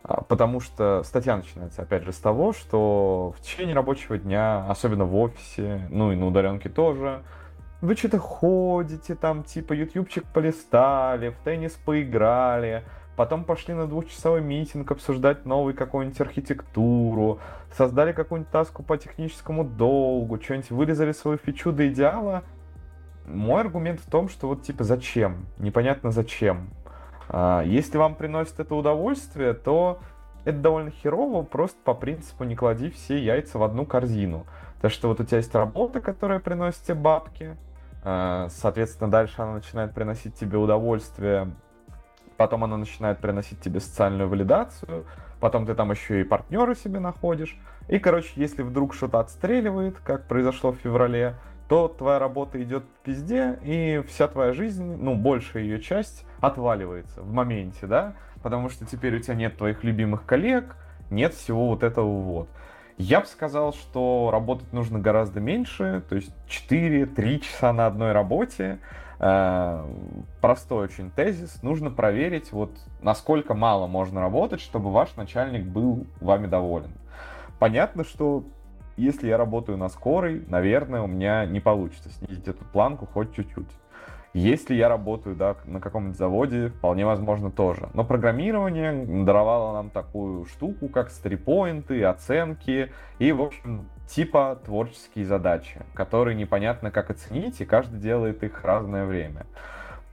[0.03, 5.05] А, потому что статья начинается, опять же, с того, что в течение рабочего дня, особенно
[5.05, 7.23] в офисе, ну и на удаленке тоже,
[7.85, 12.82] вы что-то ходите там, типа, ютубчик полистали, в теннис поиграли,
[13.14, 17.41] потом пошли на двухчасовой митинг обсуждать новую какую-нибудь архитектуру,
[17.76, 22.43] создали какую-нибудь таску по техническому долгу, что-нибудь вырезали свою фичу до идеала.
[23.26, 25.45] Мой аргумент в том, что вот типа зачем?
[25.59, 26.70] Непонятно зачем.
[27.28, 30.01] А, если вам приносит это удовольствие, то
[30.47, 34.47] это довольно херово, просто по принципу не клади все яйца в одну корзину.
[34.80, 37.57] То, что вот у тебя есть работа, которая приносит тебе бабки,
[38.05, 41.50] соответственно, дальше она начинает приносить тебе удовольствие,
[42.36, 45.07] потом она начинает приносить тебе социальную валидацию,
[45.40, 47.59] потом ты там еще и партнера себе находишь.
[47.88, 51.34] И, короче, если вдруг что-то отстреливает, как произошло в феврале,
[51.68, 57.22] то твоя работа идет в пизде, и вся твоя жизнь, ну, большая ее часть отваливается
[57.22, 60.76] в моменте, да, потому что теперь у тебя нет твоих любимых коллег,
[61.11, 62.48] нет всего вот этого вот.
[62.97, 68.78] Я бы сказал, что работать нужно гораздо меньше, то есть 4-3 часа на одной работе.
[69.18, 69.84] Э,
[70.40, 71.62] простой очень тезис.
[71.62, 72.70] Нужно проверить, вот
[73.03, 76.92] насколько мало можно работать, чтобы ваш начальник был вами доволен.
[77.59, 78.45] Понятно, что
[78.97, 83.70] если я работаю на скорой, наверное, у меня не получится снизить эту планку хоть чуть-чуть.
[84.35, 87.89] Если я работаю да, на каком-нибудь заводе, вполне возможно тоже.
[87.95, 95.80] Но программирование даровало нам такую штуку, как стрипоинты, оценки и, в общем, типа творческие задачи,
[95.95, 99.47] которые непонятно как оценить, и каждый делает их разное время.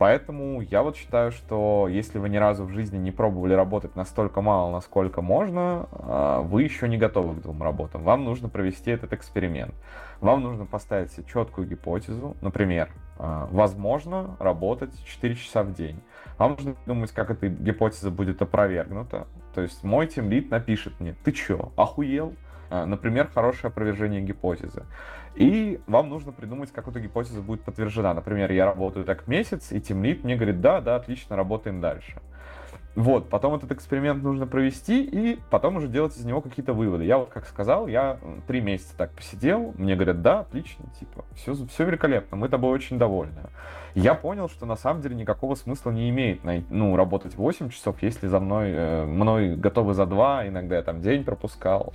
[0.02, 4.42] Поэтому я вот считаю, что если вы ни разу в жизни не пробовали работать настолько
[4.42, 8.02] мало, насколько можно, а, вы еще не готовы к двум работам.
[8.02, 9.76] Вам нужно провести этот эксперимент.
[10.20, 12.36] Вам нужно поставить себе четкую гипотезу.
[12.42, 12.90] Например,
[13.20, 16.02] а, возможно работать 4 часа в день.
[16.40, 19.28] Вам нужно думать, как эта гипотеза будет опровергнута.
[19.54, 22.34] То есть мой тимлит напишет мне, ты чё, охуел?
[22.72, 24.84] А, например, хорошее опровержение гипотезы.
[25.36, 28.14] И вам нужно придумать, как эта гипотеза будет подтверждена.
[28.14, 32.22] Например, я работаю так месяц, и тимлит мне говорит, да, да, отлично, работаем дальше.
[32.94, 37.06] Вот, потом этот эксперимент нужно провести, и потом уже делать из него какие-то выводы.
[37.06, 41.54] Я вот, как сказал, я три месяца так посидел, мне говорят, да, отлично, типа, все,
[41.54, 43.44] все великолепно, мы тобой очень довольны.
[43.96, 48.28] Я понял, что на самом деле никакого смысла не имеет ну, работать 8 часов, если
[48.28, 51.94] за мной, э, мной готовы за 2, иногда я там день пропускал.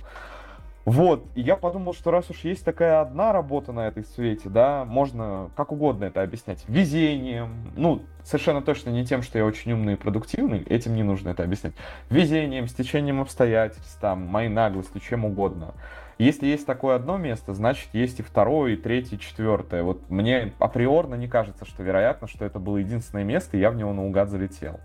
[0.87, 4.85] Вот, и я подумал, что раз уж есть такая одна работа на этой свете, да,
[4.85, 6.63] можно как угодно это объяснять.
[6.69, 11.27] Везением, ну, совершенно точно не тем, что я очень умный и продуктивный, этим не нужно
[11.27, 11.73] это объяснять.
[12.09, 15.73] Везением, стечением обстоятельств, там, моей наглостью, чем угодно.
[16.19, 19.83] Если есть такое одно место, значит, есть и второе, и третье, и четвертое.
[19.83, 23.75] Вот мне априорно не кажется, что вероятно, что это было единственное место, и я в
[23.75, 24.79] него наугад залетел.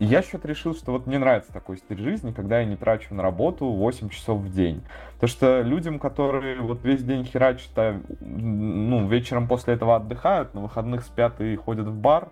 [0.00, 3.22] Я что-то решил, что вот мне нравится такой стиль жизни, когда я не трачу на
[3.22, 4.82] работу 8 часов в день.
[5.16, 10.62] Потому что людям, которые вот весь день херачат, а ну, вечером после этого отдыхают, на
[10.62, 12.30] выходных спят и ходят в бар,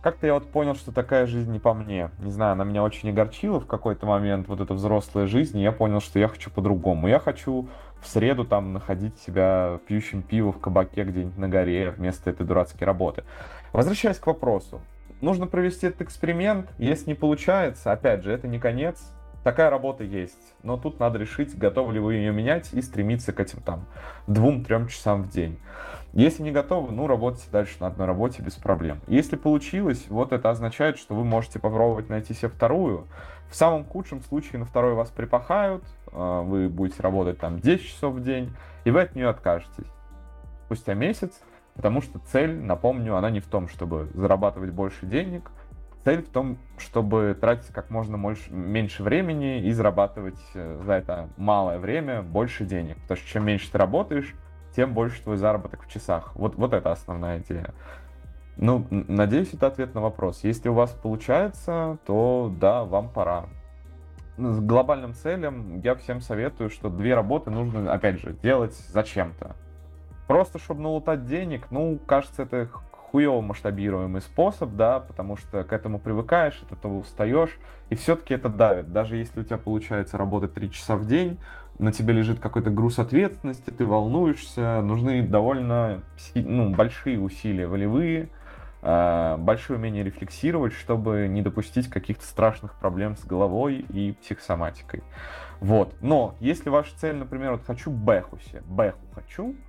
[0.00, 2.10] как-то я вот понял, что такая жизнь не по мне.
[2.20, 5.72] Не знаю, она меня очень огорчила в какой-то момент, вот эта взрослая жизнь, и я
[5.72, 7.08] понял, что я хочу по-другому.
[7.08, 7.68] Я хочу
[8.00, 12.86] в среду там находить себя пьющим пиво в кабаке где-нибудь на горе вместо этой дурацкой
[12.86, 13.24] работы.
[13.72, 14.80] Возвращаясь к вопросу
[15.20, 16.70] нужно провести этот эксперимент.
[16.78, 19.12] Если не получается, опять же, это не конец.
[19.44, 20.54] Такая работа есть.
[20.64, 23.86] Но тут надо решить, готовы ли вы ее менять и стремиться к этим там
[24.26, 25.60] двум-трем часам в день.
[26.12, 29.00] Если не готовы, ну, работайте дальше на одной работе без проблем.
[29.06, 33.06] Если получилось, вот это означает, что вы можете попробовать найти себе вторую.
[33.50, 38.14] В самом худшем случае на второй вас припахают, а, вы будете работать там 10 часов
[38.14, 38.52] в день,
[38.84, 39.86] и вы от нее откажетесь.
[40.64, 41.40] Спустя месяц
[41.76, 45.50] Потому что цель, напомню, она не в том, чтобы зарабатывать больше денег.
[46.04, 51.28] Цель в том, чтобы тратить как можно больше, меньше времени и зарабатывать э, за это
[51.36, 52.96] малое время больше денег.
[53.02, 54.34] Потому что чем меньше ты работаешь,
[54.74, 56.34] тем больше твой заработок в часах.
[56.34, 57.74] Вот, вот это основная идея.
[58.56, 60.44] Ну, надеюсь, это ответ на вопрос.
[60.44, 63.46] Если у вас получается, то да, вам пора.
[64.38, 69.56] С глобальным целям я всем советую, что две работы нужно, опять же, делать зачем-то.
[70.26, 75.98] Просто, чтобы налутать денег, ну, кажется, это хуево масштабируемый способ, да, потому что к этому
[75.98, 77.58] привыкаешь, от этого устаешь,
[77.88, 78.92] и все-таки это давит.
[78.92, 81.38] Даже если у тебя получается работать 3 часа в день,
[81.78, 86.02] на тебе лежит какой-то груз ответственности, ты волнуешься, нужны довольно
[86.34, 88.28] ну, большие усилия волевые,
[88.82, 95.02] э, большое умение рефлексировать, чтобы не допустить каких-то страшных проблем с головой и психосоматикой.
[95.60, 95.94] Вот.
[96.00, 99.65] Но если ваша цель, например, вот хочу бэху себе, бэху хочу, а,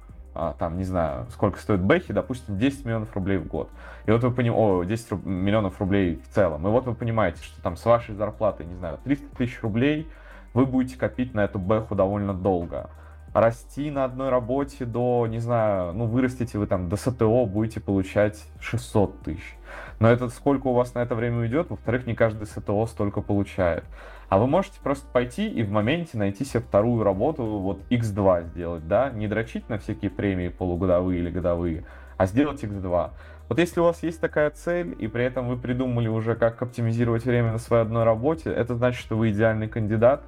[0.59, 3.69] там, не знаю, сколько стоит бэхи, допустим, 10 миллионов рублей в год.
[4.05, 5.25] И вот вы понимаете, о, 10 руб...
[5.25, 6.65] миллионов рублей в целом.
[6.67, 10.07] И вот вы понимаете, что там с вашей зарплатой, не знаю, 300 тысяч рублей
[10.53, 12.89] вы будете копить на эту бэху довольно долго.
[13.33, 18.43] Расти на одной работе до, не знаю, ну, вырастите вы там до СТО, будете получать
[18.59, 19.57] 600 тысяч.
[19.99, 23.83] Но это сколько у вас на это время уйдет, во-вторых, не каждый СТО столько получает.
[24.29, 28.87] А вы можете просто пойти и в моменте найти себе вторую работу, вот X2 сделать,
[28.87, 31.85] да, не дрочить на всякие премии полугодовые или годовые,
[32.17, 33.11] а сделать X2.
[33.47, 37.23] Вот если у вас есть такая цель, и при этом вы придумали уже, как оптимизировать
[37.23, 40.23] время на своей одной работе, это значит, что вы идеальный кандидат.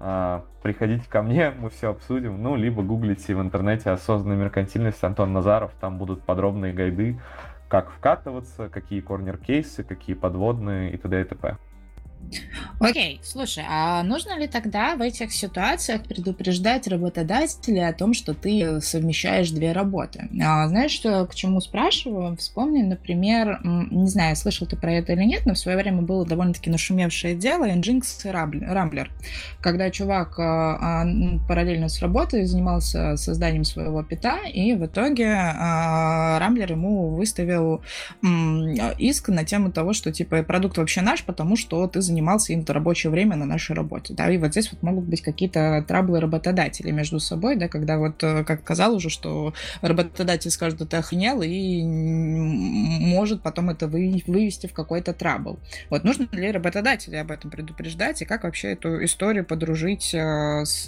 [0.00, 2.42] А, приходите ко мне, мы все обсудим.
[2.42, 7.18] Ну, либо гуглите в интернете «Осознанная меркантильность» Антон Назаров, там будут подробные гайды,
[7.68, 11.22] как вкатываться, какие корнер-кейсы, какие подводные и т.д.
[11.22, 11.56] и т.п.
[12.80, 18.80] Окей, слушай, а нужно ли тогда в этих ситуациях предупреждать работодателя о том, что ты
[18.80, 20.28] совмещаешь две работы?
[20.40, 22.36] А, знаешь, что, к чему спрашиваю?
[22.36, 26.24] Вспомни, например, не знаю, слышал ты про это или нет, но в свое время было
[26.24, 29.08] довольно-таки нашумевшее дело Nginx и Rambler,
[29.60, 31.06] когда чувак а, а,
[31.48, 37.82] параллельно с работой занимался созданием своего пита, и в итоге Rambler ему выставил
[38.98, 43.10] иск на тему того, что типа продукт вообще наш, потому что ты занимался им рабочее
[43.10, 47.20] время на нашей работе, да, и вот здесь вот могут быть какие-то траблы работодателей между
[47.20, 51.82] собой, да, когда вот, э, как сказал уже, что работодатель скажет, что ты охренел, и
[51.84, 55.58] может потом это вывести в какой-то трабл.
[55.90, 60.86] Вот нужно ли работодателю об этом предупреждать, и как вообще эту историю подружить э, с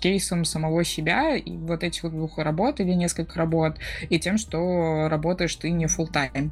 [0.00, 3.76] кейсом самого себя, и вот этих двух работ или нескольких работ,
[4.08, 6.50] и тем, что работаешь ты не full time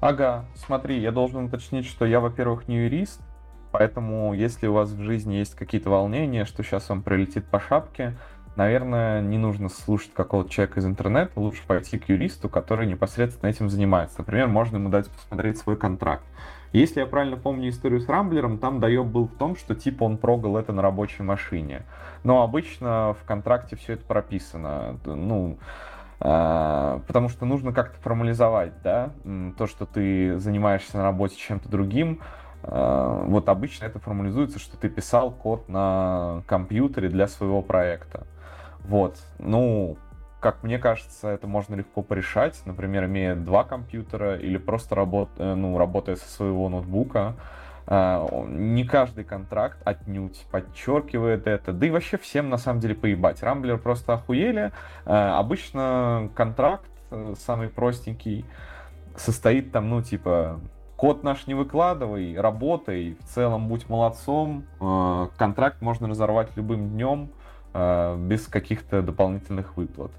[0.00, 3.20] Ага, смотри, я должен уточнить, что я, во-первых, не юрист,
[3.70, 8.16] поэтому если у вас в жизни есть какие-то волнения, что сейчас вам прилетит по шапке,
[8.56, 13.68] наверное, не нужно слушать какого-то человека из интернета, лучше пойти к юристу, который непосредственно этим
[13.68, 14.20] занимается.
[14.20, 16.24] Например, можно ему дать посмотреть свой контракт.
[16.72, 20.16] Если я правильно помню историю с Рамблером, там доеб был в том, что типа он
[20.16, 21.82] прогал это на рабочей машине.
[22.22, 24.98] Но обычно в контракте все это прописано.
[25.04, 25.58] Ну,
[26.20, 29.10] потому что нужно как-то формализовать, да,
[29.56, 32.20] то, что ты занимаешься на работе чем-то другим.
[32.62, 38.26] А, вот обычно это формализуется, что ты писал код на компьютере для своего проекта.
[38.84, 39.96] Вот, ну,
[40.40, 45.54] как мне кажется, это можно легко порешать, например, имея два компьютера или просто работ, э,
[45.54, 47.34] ну, работая со своего ноутбука.
[47.86, 51.72] А, не каждый контракт отнюдь подчеркивает это.
[51.72, 53.42] Да и вообще всем на самом деле поебать.
[53.42, 54.72] Рамблер просто охуели.
[55.04, 58.44] А, обычно контракт э, самый простенький
[59.16, 60.60] состоит там, ну, типа,
[60.96, 64.64] код наш не выкладывай, работай, в целом будь молодцом.
[64.80, 67.30] А, контракт можно разорвать любым днем
[67.72, 70.10] без каких-то дополнительных выплат.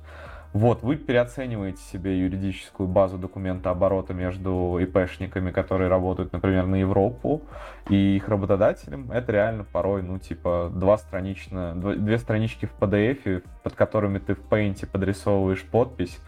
[0.53, 7.41] Вот, вы переоцениваете себе юридическую базу документа оборота между ИПшниками, которые работают, например, на Европу,
[7.89, 9.09] и их работодателем.
[9.13, 14.39] Это реально порой, ну, типа, два странично, две странички в PDF, под которыми ты в
[14.49, 16.19] Paint подрисовываешь подпись,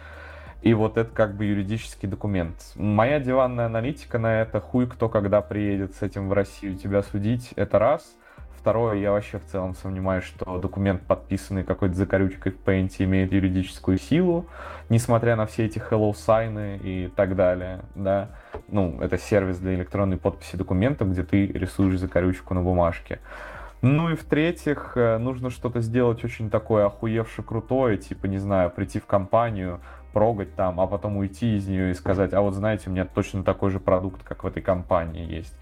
[0.61, 2.55] и вот это как бы юридический документ.
[2.75, 7.51] Моя диванная аналитика на это, хуй кто когда приедет с этим в Россию тебя судить,
[7.57, 8.15] это раз.
[8.63, 13.97] Второе, я вообще в целом сомневаюсь, что документ, подписанный какой-то закорючкой в Paint, имеет юридическую
[13.97, 14.45] силу,
[14.87, 18.29] несмотря на все эти hello sign и так далее, да.
[18.69, 23.19] Ну, это сервис для электронной подписи документов, где ты рисуешь закорючку на бумажке.
[23.81, 29.01] Ну и в-третьих, э, нужно что-то сделать очень такое охуевше крутое, типа, не знаю, прийти
[29.01, 29.81] в компанию,
[30.13, 33.43] прогать там, а потом уйти из нее и сказать, а вот знаете, у меня точно
[33.43, 35.53] такой же продукт, как в этой компании есть.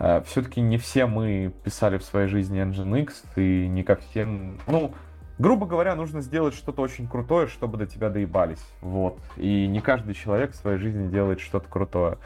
[0.00, 4.58] Э, все-таки не все мы писали в своей жизни Nginx, и не ко всем...
[4.66, 4.94] Ну,
[5.38, 8.64] грубо говоря, нужно сделать что-то очень крутое, чтобы до тебя доебались.
[8.80, 9.18] Вот.
[9.36, 12.16] И не каждый человек в своей жизни делает что-то крутое.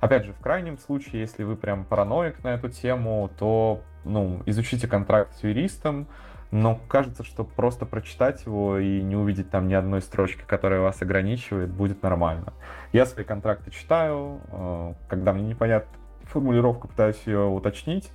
[0.00, 4.88] Опять же, в крайнем случае, если вы прям параноик на эту тему, то ну, изучите
[4.88, 6.06] контракт с юристом,
[6.50, 11.02] но кажется, что просто прочитать его и не увидеть там ни одной строчки, которая вас
[11.02, 12.54] ограничивает, будет нормально.
[12.92, 15.97] Я свои контракты читаю, э, когда мне непонятно
[16.28, 18.10] формулировку, пытаюсь ее уточнить.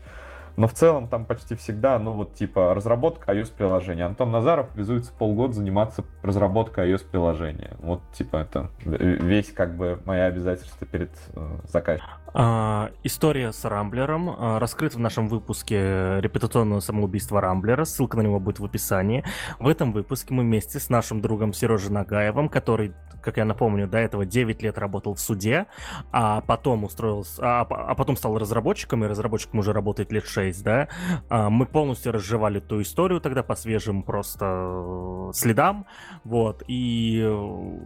[0.56, 4.06] Но в целом там почти всегда, ну вот типа разработка iOS-приложения.
[4.06, 7.76] Антон Назаров обязуется полгода заниматься разработкой iOS-приложения.
[7.80, 12.14] Вот типа это весь как бы мои обязательства перед э, заказчиком.
[12.36, 17.86] А, история с Рамблером а, раскрыта в нашем выпуске «Репутационное самоубийство Рамблера».
[17.86, 19.24] Ссылка на него будет в описании.
[19.60, 22.94] В этом выпуске мы вместе с нашим другом Сережей Нагаевым, который,
[23.24, 25.68] как я напомню, до этого 9 лет работал в суде,
[26.12, 30.90] а потом устроился, а, а потом стал разработчиком, и разработчиком уже работает лет 6, да,
[31.30, 35.86] а, мы полностью разжевали ту историю тогда по свежим просто э, следам,
[36.24, 37.78] вот, и э,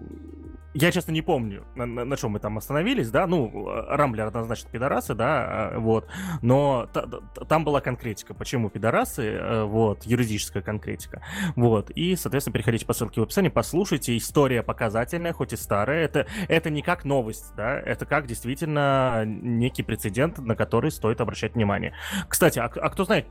[0.79, 4.69] я, честно, не помню, на, на, на чем мы там остановились, да, ну, Рамблер однозначно
[4.69, 6.07] пидорасы, да, а, вот,
[6.41, 11.23] но та, та, там была конкретика, почему пидорасы, э, вот, юридическая конкретика,
[11.55, 16.27] вот, и, соответственно, переходите по ссылке в описании, послушайте, история показательная, хоть и старая, это,
[16.47, 21.95] это не как новость, да, это как действительно некий прецедент, на который стоит обращать внимание.
[22.27, 23.25] Кстати, а, а кто знает,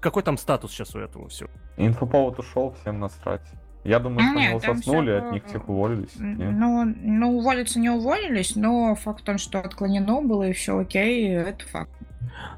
[0.00, 1.50] какой там статус сейчас у этого всего?
[1.76, 3.48] Инфоповод ушел, всем насрать.
[3.84, 5.18] Я думаю, что Нет, они соснули, все...
[5.18, 6.12] от них всех уволились.
[6.16, 11.34] Ну, ну, уволиться не уволились, но факт в том, что отклонено было и все окей,
[11.34, 11.90] это факт.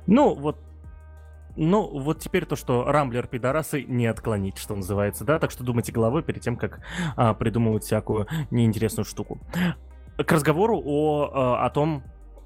[0.06, 0.58] Ну, вот
[1.56, 5.92] ну, вот теперь то, что Рамблер пидорасы не отклонить, что называется, да, так что думайте
[5.92, 6.80] головой перед тем, как
[7.16, 9.40] а, придумывать всякую неинтересную штуку.
[10.16, 12.02] К разговору о, а, о том,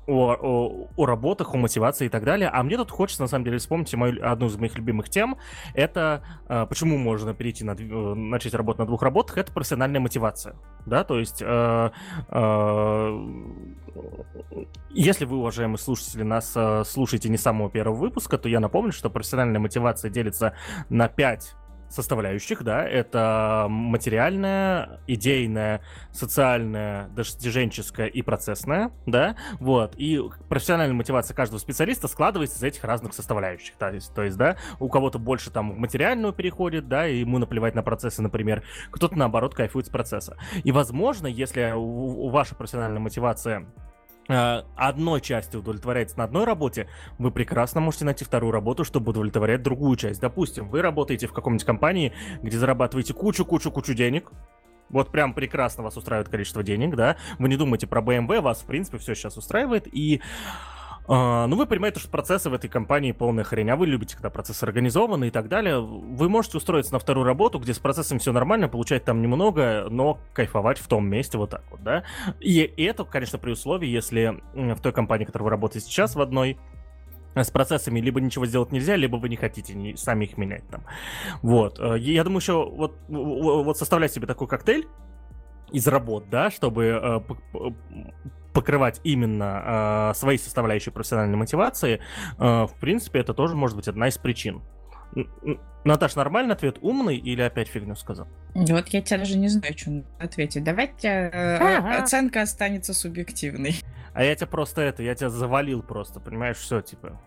[0.09, 2.49] о, о, о работах, о мотивации и так далее.
[2.49, 5.37] А мне тут хочется, на самом деле, вспомнить мою, одну из моих любимых тем.
[5.75, 9.37] Это э, почему можно перейти на, э, начать работать на двух работах.
[9.37, 10.57] Это профессиональная мотивация.
[10.87, 11.91] Да, то есть, э,
[12.29, 13.27] э,
[14.91, 18.93] если вы, уважаемые слушатели, нас э, слушаете не с самого первого выпуска, то я напомню,
[18.93, 20.55] что профессиональная мотивация делится
[20.89, 21.55] на пять
[21.89, 25.83] составляющих, да, это материальная, идейная,
[26.13, 33.15] социальная, достиженческая и процессная, да, вот, и профессиональная мотивация каждого специалиста складывается из этих разных
[33.15, 37.39] составляющих, то есть, то есть да, у кого-то больше там материальную переходит, да, и ему
[37.39, 40.37] наплевать на процессы, например, кто-то, наоборот, кайфует с процесса.
[40.65, 43.67] И, возможно, если у, у ваша профессиональная мотивация
[44.29, 49.97] одной части удовлетворяется на одной работе, вы прекрасно можете найти вторую работу, чтобы удовлетворять другую
[49.97, 50.21] часть.
[50.21, 52.13] Допустим, вы работаете в каком-нибудь компании,
[52.43, 54.31] где зарабатываете кучу-кучу-кучу денег,
[54.91, 58.67] вот прям прекрасно вас устраивает количество денег, да, вы не думаете про BMW, вас, в
[58.67, 60.21] принципе, все сейчас устраивает, и
[61.09, 64.63] ну, вы понимаете, что процессы в этой компании полная хрень, а вы любите, когда процессы
[64.65, 65.81] организованы и так далее.
[65.81, 70.19] Вы можете устроиться на вторую работу, где с процессом все нормально, получать там немного, но
[70.35, 72.05] кайфовать в том месте вот так вот, да.
[72.41, 76.21] И это, конечно, при условии, если в той компании, в которой вы работаете сейчас, в
[76.21, 76.59] одной,
[77.35, 80.83] с процессами либо ничего сделать нельзя, либо вы не хотите сами их менять там.
[81.43, 81.79] Вот.
[81.79, 84.87] Э, я думаю, еще вот, вот составлять себе такой коктейль
[85.71, 87.21] из работ, да, чтобы э,
[88.59, 92.01] покрывать именно э, свои составляющие профессиональной мотивации,
[92.39, 94.63] э, в принципе, это тоже может быть одна из причин.
[95.85, 96.79] Наташ, нормальный ответ?
[96.81, 98.27] Умный или опять фигню сказал?
[98.55, 100.65] Вот я тебя даже не знаю, что ответить.
[100.65, 102.03] Давайте э, ага.
[102.03, 103.77] оценка останется субъективной.
[104.13, 107.21] А я тебя просто это, я тебя завалил просто, понимаешь, все, типа.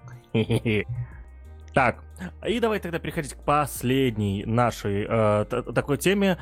[1.74, 2.04] Так,
[2.46, 6.38] и давай тогда переходить к последней нашей э, такой теме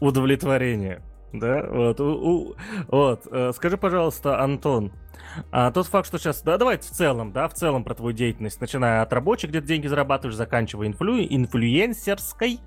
[0.00, 1.02] удовлетворения.
[1.32, 2.54] Да, вот, у, у,
[2.88, 3.26] вот.
[3.30, 4.92] Э, скажи, пожалуйста, Антон,
[5.50, 8.60] а тот факт, что сейчас, да, давайте в целом, да, в целом про твою деятельность,
[8.60, 12.60] начиная от рабочих, где ты деньги зарабатываешь, заканчивая инфлю, инфлюенсерской,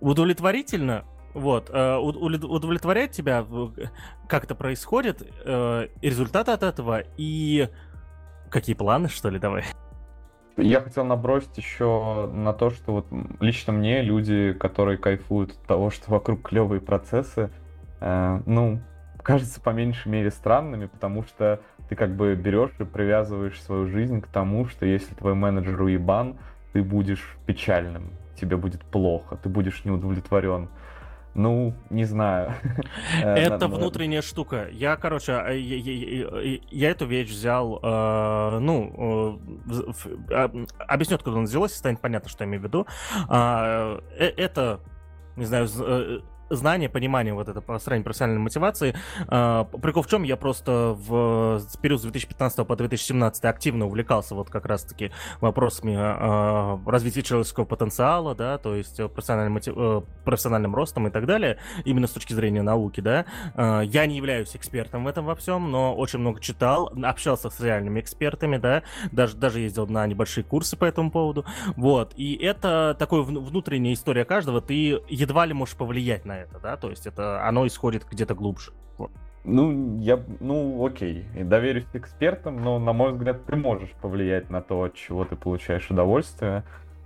[0.00, 1.04] удовлетворительно,
[1.34, 3.44] вот, э, удовлетворяет тебя,
[4.28, 7.68] как это происходит, э, результаты от этого и
[8.50, 9.64] какие планы, что ли, давай?
[10.56, 13.06] Я хотел набросить еще на то, что вот
[13.40, 17.50] лично мне люди, которые кайфуют от того, что вокруг клевые процессы,
[18.04, 18.80] Э, ну,
[19.22, 24.20] кажется по меньшей мере странными, потому что ты как бы берешь и привязываешь свою жизнь
[24.20, 26.36] к тому, что если твой менеджер уебан,
[26.74, 30.68] ты будешь печальным, тебе будет плохо, ты будешь неудовлетворен.
[31.32, 32.52] Ну, не знаю.
[33.22, 34.68] Э, Это внутренняя штука.
[34.70, 39.40] Я, короче, а, я, я, я эту вещь взял, э, ну,
[40.30, 42.86] э, объясню, откуда она взялась, станет понятно, что я имею в виду.
[43.30, 44.80] Э, э, это,
[45.36, 45.68] не знаю,
[46.50, 48.94] знание, понимание вот это построение профессиональной мотивации.
[49.28, 54.50] А, прикол в чем я просто в период с 2015 по 2017 активно увлекался вот
[54.50, 59.74] как раз-таки вопросами а, развития человеческого потенциала, да, то есть профессиональным, мотив...
[59.76, 63.24] Э, профессиональным ростом и так далее, именно с точки зрения науки, да.
[63.54, 67.60] А, я не являюсь экспертом в этом во всем, но очень много читал, общался с
[67.60, 68.82] реальными экспертами, да,
[69.12, 71.44] даже, даже ездил на небольшие курсы по этому поводу,
[71.76, 76.90] вот, и это такой внутренняя история каждого, ты едва ли можешь повлиять на да, то
[76.90, 78.72] есть это оно исходит где-то глубже.
[79.44, 84.84] Ну, я, ну, окей, доверюсь экспертам, но, на мой взгляд, ты можешь повлиять на то,
[84.84, 86.64] от чего ты получаешь удовольствие.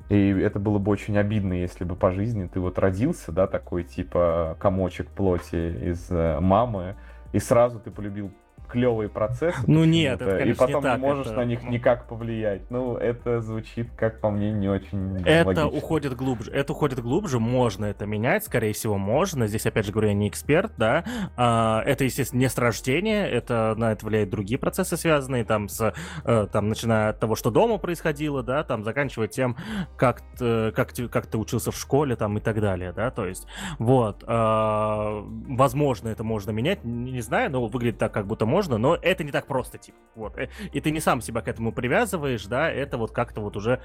[0.08, 3.82] И это было бы очень обидно, если бы по жизни ты вот родился, да, такой
[3.82, 6.96] типа комочек плоти из э, мамы,
[7.32, 8.30] и сразу ты полюбил
[8.68, 9.58] клевые процессы.
[9.66, 11.36] Ну нет, это, конечно, И потом не, так, можешь это...
[11.36, 12.70] на них никак повлиять.
[12.70, 15.68] Ну, это звучит, как по мне, не очень Это логично.
[15.68, 16.50] уходит глубже.
[16.52, 19.46] Это уходит глубже, можно это менять, скорее всего, можно.
[19.46, 21.04] Здесь, опять же говорю, я не эксперт, да.
[21.36, 25.94] А, это, естественно, не с рождения, это на это влияют другие процессы, связанные там с,
[26.24, 29.56] э, там, начиная от того, что дома происходило, да, там, заканчивая тем,
[29.96, 33.46] как, ты, как, как ты учился в школе, там, и так далее, да, то есть,
[33.78, 34.24] вот.
[34.26, 38.98] А, возможно, это можно менять, не знаю, но выглядит так, как будто можно можно, но
[39.00, 40.36] это не так просто, типа, вот.
[40.36, 43.80] Э, и ты не сам себя к этому привязываешь, да, это вот как-то вот уже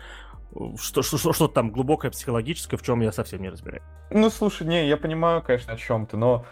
[0.78, 3.84] что, что, что, что там глубокое психологическое, в чем я совсем не разбираюсь.
[4.10, 6.44] Ну, слушай, не, я понимаю, конечно, о чем ты, но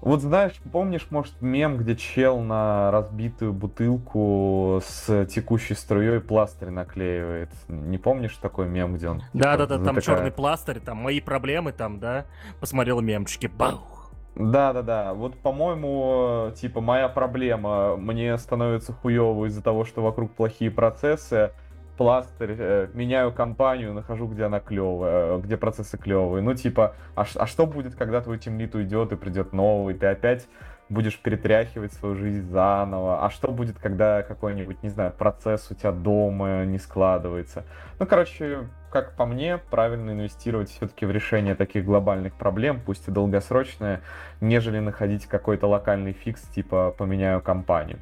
[0.00, 7.50] вот знаешь, помнишь, может, мем, где чел на разбитую бутылку с текущей струей пластырь наклеивает?
[7.68, 9.22] Не помнишь такой мем, где он?
[9.32, 10.02] Да-да-да, типа, там такая...
[10.02, 12.26] черный пластырь, там мои проблемы, там, да,
[12.60, 13.91] посмотрел мемчики, баух.
[14.34, 15.14] Да, да, да.
[15.14, 17.96] Вот, по-моему, типа, моя проблема.
[17.96, 21.52] Мне становится хуево из-за того, что вокруг плохие процессы.
[21.98, 26.42] Пластырь, э, меняю компанию, нахожу, где она клевая, где процессы клевые.
[26.42, 29.94] Ну, типа, а, а что будет, когда твой темлит уйдет и придет новый?
[29.94, 30.48] Ты опять
[30.88, 35.92] будешь перетряхивать свою жизнь заново, а что будет, когда какой-нибудь, не знаю, процесс у тебя
[35.92, 37.64] дома не складывается.
[37.98, 43.10] Ну, короче, как по мне, правильно инвестировать все-таки в решение таких глобальных проблем, пусть и
[43.10, 44.02] долгосрочное,
[44.40, 47.98] нежели находить какой-то локальный фикс, типа поменяю компанию.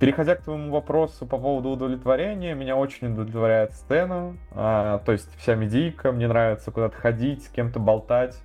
[0.00, 5.54] Переходя к твоему вопросу по поводу удовлетворения, меня очень удовлетворяет сцена, а, то есть вся
[5.54, 8.36] медийка, мне нравится куда-то ходить, с кем-то болтать.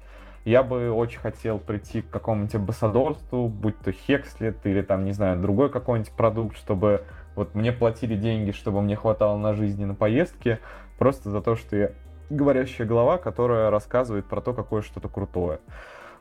[0.46, 5.40] Я бы очень хотел прийти к какому-нибудь амбассадорству, будь то Хекслет или там, не знаю,
[5.40, 7.04] другой какой-нибудь продукт, чтобы
[7.36, 10.60] вот мне платили деньги, чтобы мне хватало на жизни, на поездки,
[11.00, 11.92] просто за то, что я
[12.30, 15.60] говорящая голова, которая рассказывает про то, какое что-то крутое.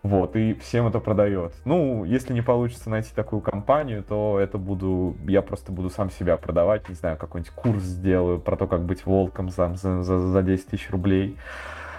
[0.05, 1.53] Вот, и всем это продает.
[1.65, 6.37] Ну, если не получится найти такую компанию, то это буду, я просто буду сам себя
[6.37, 10.67] продавать, не знаю, какой-нибудь курс сделаю про то, как быть волком за, за, за 10
[10.67, 11.37] тысяч рублей.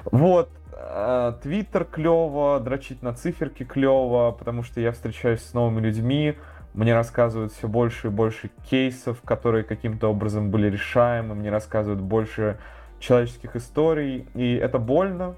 [0.06, 6.38] Вот, э, Твиттер клево, дрочить на циферки клево, потому что я встречаюсь с новыми людьми,
[6.74, 12.59] мне рассказывают все больше и больше кейсов, которые каким-то образом были решаемы, мне рассказывают больше
[12.99, 15.36] человеческих историй, и это больно,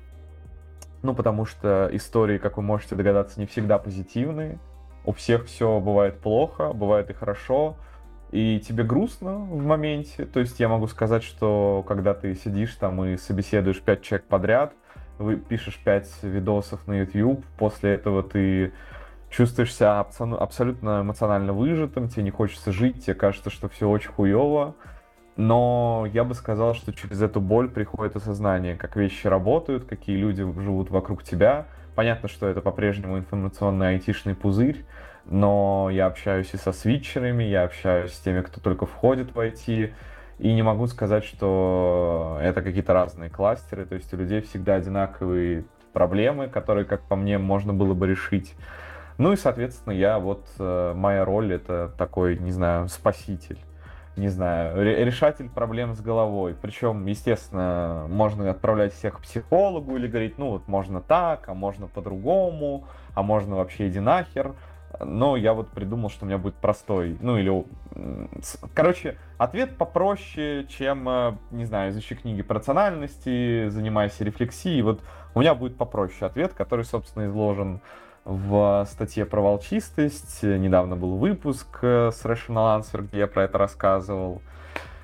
[1.04, 4.60] ну, потому что истории, как вы можете догадаться, не всегда позитивные.
[5.04, 7.76] У всех все бывает плохо, бывает и хорошо,
[8.32, 10.26] и тебе грустно в моменте.
[10.26, 14.74] То есть я могу сказать, что когда ты сидишь там и собеседуешь пять человек подряд,
[15.18, 18.74] вы пишешь пять видосов на YouTube, после этого ты
[19.32, 24.76] чувствуешь себя абсолютно эмоционально выжатым, тебе не хочется жить, тебе кажется, что все очень хуево,
[25.38, 30.44] но я бы сказал, что через эту боль приходит осознание, как вещи работают, какие люди
[30.44, 31.68] живут вокруг тебя.
[31.96, 34.86] Понятно, что это по-прежнему информационный айтишный пузырь,
[35.26, 39.94] но я общаюсь и со свитчерами, я общаюсь с теми, кто только входит в IT,
[40.40, 45.64] и не могу сказать, что это какие-то разные кластеры, то есть у людей всегда одинаковые
[45.94, 48.56] проблемы, которые, как по мне, можно было бы решить.
[49.22, 53.60] Ну и, соответственно, я вот, э, моя роль это такой, не знаю, спаситель.
[54.16, 56.56] Не знаю, решатель проблем с головой.
[56.60, 61.86] Причем, естественно, можно отправлять всех к психологу или говорить, ну вот можно так, а можно
[61.86, 64.56] по-другому, а можно вообще иди нахер.
[65.00, 67.64] Но я вот придумал, что у меня будет простой, ну или...
[68.74, 74.82] Короче, ответ попроще, чем, э, не знаю, изучи книги рациональности, занимайся рефлексией.
[74.82, 75.00] Вот
[75.36, 77.82] у меня будет попроще ответ, который, собственно, изложен
[78.26, 80.44] в статье про волчистость.
[80.44, 84.42] Недавно был выпуск э, с Rational Answer, где я про это рассказывал.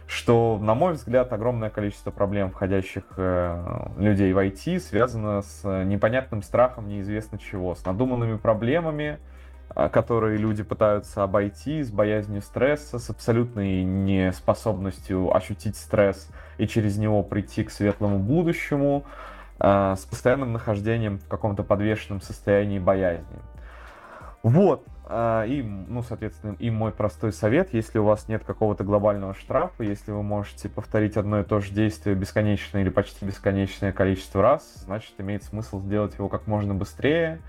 [0.06, 6.44] Что, на мой взгляд, огромное количество проблем, входящих э, людей в IT, связано с непонятным
[6.44, 9.20] страхом неизвестно чего, с надуманными проблемами,
[9.76, 16.98] э, которые люди пытаются обойти, с боязнью стресса, с абсолютной неспособностью ощутить стресс и через
[16.98, 19.04] него прийти к светлому будущему.
[19.60, 23.40] А, с постоянным нахождением в каком-то подвешенном состоянии боязни.
[24.44, 29.34] Вот, а, и, ну, соответственно, и мой простой совет, если у вас нет какого-то глобального
[29.34, 34.42] штрафа, если вы можете повторить одно и то же действие бесконечное или почти бесконечное количество
[34.42, 37.42] раз, значит, имеет смысл сделать его как можно быстрее,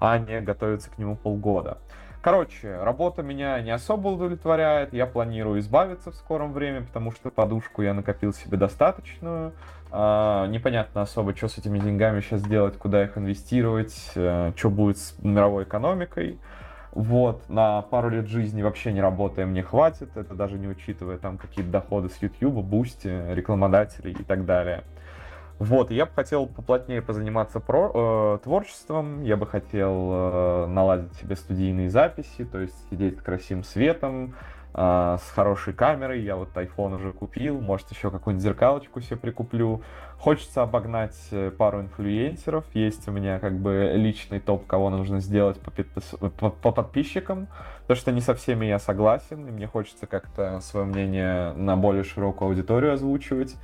[0.00, 1.78] а не готовиться к нему полгода.
[2.24, 4.94] Короче, работа меня не особо удовлетворяет.
[4.94, 9.52] Я планирую избавиться в скором времени, потому что подушку я накопил себе достаточную.
[9.96, 14.98] А, непонятно особо, что с этими деньгами сейчас делать, куда их инвестировать, э, что будет
[14.98, 16.40] с мировой экономикой.
[16.90, 21.38] Вот, на пару лет жизни вообще не работая мне хватит, это даже не учитывая там
[21.38, 24.82] какие-то доходы с YouTube, Boosty, рекламодателей и так далее.
[25.60, 31.36] Вот, я бы хотел поплотнее позаниматься про, э, творчеством, я бы хотел э, наладить себе
[31.36, 34.34] студийные записи, то есть сидеть с красивым светом,
[34.74, 36.20] э, с хорошей камерой.
[36.22, 39.82] Я вот iPhone уже купил, может еще какую-нибудь зеркалочку себе прикуплю.
[40.18, 45.60] Хочется обогнать э, пару инфлюенсеров, есть у меня как бы личный топ, кого нужно сделать
[45.60, 46.14] по, подпис...
[46.38, 47.48] по, по подписчикам,
[47.82, 52.04] потому что не со всеми я согласен, и мне хочется как-то свое мнение на более
[52.04, 53.56] широкую аудиторию озвучивать.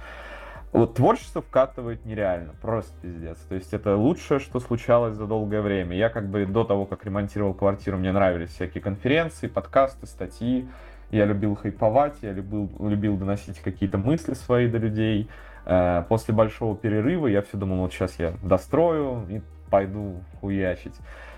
[0.72, 3.38] Вот творчество вкатывает нереально, просто пиздец.
[3.48, 5.96] То есть это лучшее, что случалось за долгое время.
[5.96, 10.68] Я как бы до того, как ремонтировал квартиру, мне нравились всякие конференции, подкасты, статьи.
[11.10, 15.28] Я любил хайповать, я любил, любил доносить какие-то мысли свои до людей.
[15.66, 20.94] Э, после большого перерыва я все думал, вот сейчас я дострою и пойду хуячить.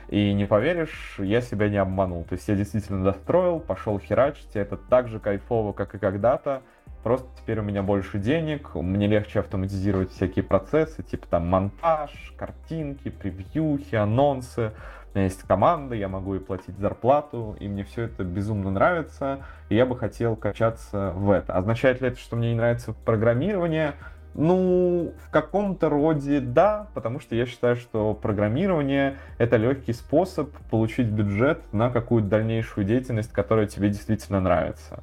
[0.08, 2.24] И не поверишь, я себя не обманул.
[2.24, 6.62] То есть я действительно достроил, пошел херачить, это так же кайфово, как и когда-то.
[7.02, 13.08] Просто теперь у меня больше денег, мне легче автоматизировать всякие процессы, типа там монтаж, картинки,
[13.08, 14.72] превьюхи, анонсы.
[15.14, 19.76] Меня есть команда, я могу и платить зарплату, и мне все это безумно нравится, и
[19.76, 21.52] я бы хотел качаться в это.
[21.54, 23.94] Означает ли это, что мне не нравится программирование?
[24.34, 31.08] Ну, в каком-то роде да, потому что я считаю, что программирование— это легкий способ получить
[31.08, 35.02] бюджет на какую-то дальнейшую деятельность, которая тебе действительно нравится.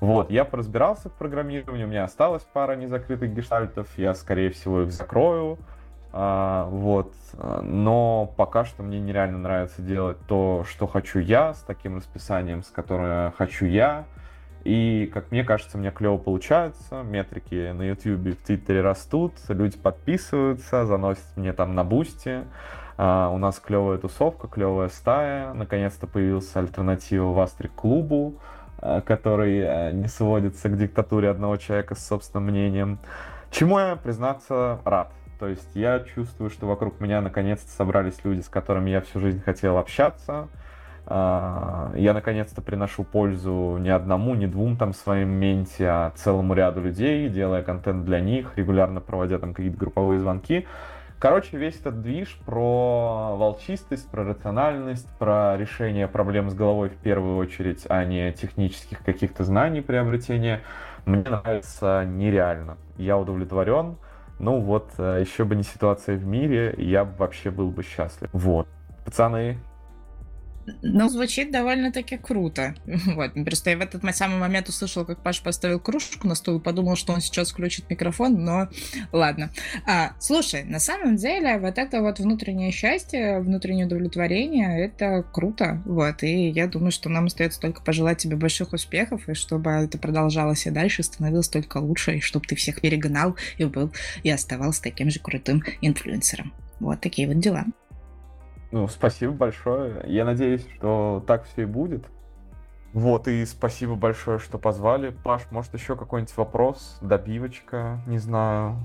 [0.00, 4.92] Вот, я поразбирался в программировании, у меня осталась пара незакрытых гештальтов, я, скорее всего, их
[4.92, 5.56] закрою.
[6.12, 7.12] А, вот,
[7.62, 12.68] но пока что мне нереально нравится делать то, что хочу я, с таким расписанием, с
[12.70, 14.04] которым хочу я.
[14.64, 17.02] И, как мне кажется, мне клево получается.
[17.02, 22.44] Метрики на YouTube и в Твиттере растут, люди подписываются, заносят мне там на бусте.
[22.98, 25.52] Uh, у нас клевая тусовка, клевая стая.
[25.52, 28.36] Наконец-то появился альтернатива в Астре клубу,
[28.80, 32.98] который не сводится к диктатуре одного человека с собственным мнением.
[33.50, 35.12] Чему я, признаться, рад.
[35.38, 39.42] То есть я чувствую, что вокруг меня наконец-то собрались люди, с которыми я всю жизнь
[39.42, 40.48] хотел общаться.
[41.08, 46.80] А, я наконец-то приношу пользу не одному, не двум там своим менте, а целому ряду
[46.80, 50.66] людей, делая контент для них, регулярно проводя там какие-то групповые звонки.
[51.18, 57.38] Короче, весь этот движ про волчистость, про рациональность, про решение проблем с головой в первую
[57.38, 60.60] очередь, а не технических каких-то знаний приобретения,
[61.06, 62.76] мне нравится нереально.
[62.98, 63.96] Я удовлетворен.
[64.38, 68.28] Ну вот, э, еще бы не ситуация в мире, я вообще был бы счастлив.
[68.32, 68.68] Вот.
[69.04, 69.58] Пацаны,
[70.82, 72.74] ну, звучит довольно-таки круто.
[73.16, 73.32] Вот.
[73.44, 76.96] Просто я в этот самый момент услышала, как Паша поставил кружку на стол и подумал,
[76.96, 78.68] что он сейчас включит микрофон, но
[79.12, 79.50] ладно.
[79.86, 85.82] А, слушай, на самом деле, вот это вот внутреннее счастье, внутреннее удовлетворение, это круто.
[85.86, 86.22] Вот.
[86.22, 90.66] И я думаю, что нам остается только пожелать тебе больших успехов, и чтобы это продолжалось
[90.66, 95.10] и дальше, становилось только лучше, и чтобы ты всех перегнал и был, и оставался таким
[95.10, 96.52] же крутым инфлюенсером.
[96.80, 97.64] Вот такие вот дела.
[98.76, 100.02] Ну, спасибо большое.
[100.04, 102.04] Я надеюсь, что так все и будет.
[102.92, 105.16] Вот, и спасибо большое, что позвали.
[105.24, 106.98] Паш, может, еще какой-нибудь вопрос?
[107.00, 108.76] Добивочка, не знаю.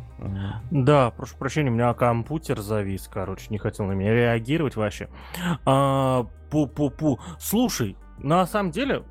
[0.71, 5.09] Да, прошу прощения, у меня компьютер завис, короче, не хотел на меня реагировать вообще.
[5.65, 7.19] А, пу-пу-пу.
[7.37, 9.03] Слушай, на самом деле,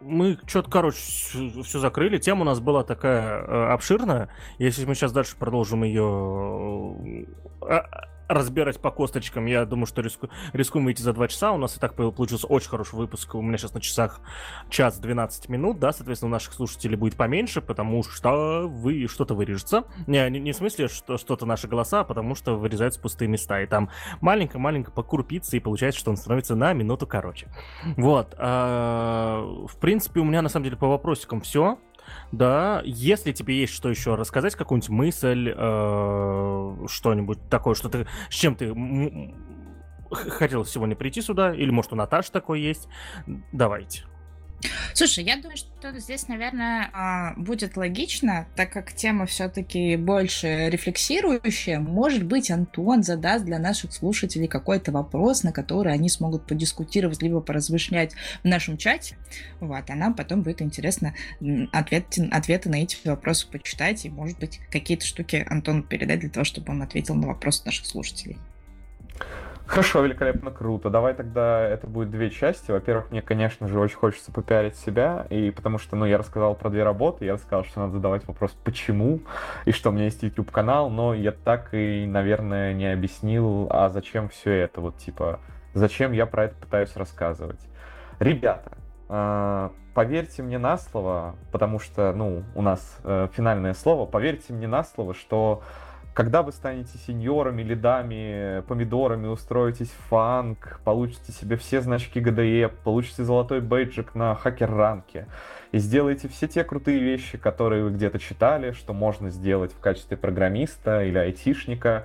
[0.00, 2.18] мы что-то, короче, все закрыли.
[2.18, 4.30] Тема у нас была такая э, обширная.
[4.58, 6.96] Если мы сейчас дальше продолжим ее
[8.28, 9.46] разбирать по косточкам.
[9.46, 11.52] Я думаю, что риску, рискуем выйти за 2 часа.
[11.52, 13.34] У нас и так получился очень хороший выпуск.
[13.34, 14.20] У меня сейчас на часах
[14.68, 19.84] час 12 минут, да, соответственно, у наших слушателей будет поменьше, потому что вы что-то вырежется.
[20.06, 23.62] Не, не, не в смысле, что что-то наши голоса, а потому что вырезаются пустые места.
[23.62, 23.90] И там
[24.20, 27.48] маленько-маленько покурпится, и получается, что он становится на минуту короче.
[27.96, 28.34] Вот.
[28.38, 31.78] А, в принципе, у меня на самом деле по вопросикам все.
[32.32, 38.34] Да, если тебе есть что еще рассказать, какую-нибудь мысль, э, что-нибудь такое, что ты, с
[38.34, 38.74] чем ты
[40.10, 42.88] хотел сегодня прийти сюда, или может у Наташи такой есть,
[43.52, 44.04] давайте.
[44.92, 51.78] Слушай, я думаю, что здесь, наверное, а, будет логично, так как тема все-таки больше рефлексирующая.
[51.78, 57.40] Может быть, Антон задаст для наших слушателей какой-то вопрос, на который они смогут подискутировать, либо
[57.40, 59.16] поразмышлять в нашем чате.
[59.60, 61.14] Вот, а нам потом будет интересно
[61.72, 66.44] ответ, ответы на эти вопросы почитать, и, может быть, какие-то штуки Антону передать для того,
[66.44, 68.38] чтобы он ответил на вопросы наших слушателей.
[69.68, 70.88] Хорошо, великолепно, круто.
[70.88, 72.70] Давай тогда это будет две части.
[72.70, 76.70] Во-первых, мне, конечно же, очень хочется попиарить себя, и потому что, ну, я рассказал про
[76.70, 79.20] две работы, я рассказал, что надо задавать вопрос «почему?»,
[79.66, 84.30] и что у меня есть YouTube-канал, но я так и, наверное, не объяснил, а зачем
[84.30, 85.38] все это, вот, типа,
[85.74, 87.60] зачем я про это пытаюсь рассказывать.
[88.20, 88.72] Ребята,
[89.10, 94.66] а, поверьте мне на слово, потому что, ну, у нас э, финальное слово, поверьте мне
[94.66, 95.62] на слово, что
[96.18, 103.22] когда вы станете сеньорами, лидами, помидорами, устроитесь в фанк, получите себе все значки ГДЕ, получите
[103.22, 105.28] золотой бейджик на хакер-ранке
[105.70, 110.16] и сделаете все те крутые вещи, которые вы где-то читали, что можно сделать в качестве
[110.16, 112.04] программиста или айтишника,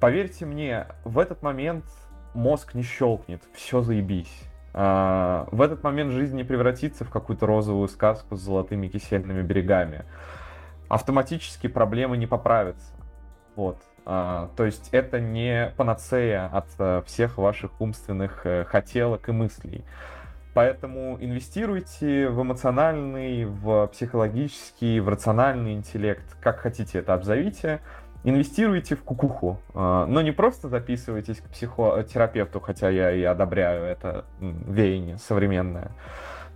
[0.00, 1.84] поверьте мне, в этот момент
[2.34, 4.42] мозг не щелкнет, все заебись.
[4.74, 10.04] А, в этот момент жизнь не превратится в какую-то розовую сказку с золотыми кисельными берегами.
[10.88, 12.95] Автоматически проблемы не поправятся
[13.56, 13.78] вот.
[14.04, 19.84] А, то есть это не панацея от а, всех ваших умственных а, хотелок и мыслей.
[20.54, 27.80] Поэтому инвестируйте в эмоциональный, в психологический, в рациональный интеллект, как хотите это обзовите.
[28.24, 35.18] Инвестируйте в кукуху, но не просто записывайтесь к психотерапевту, хотя я и одобряю это веяние
[35.18, 35.92] современное,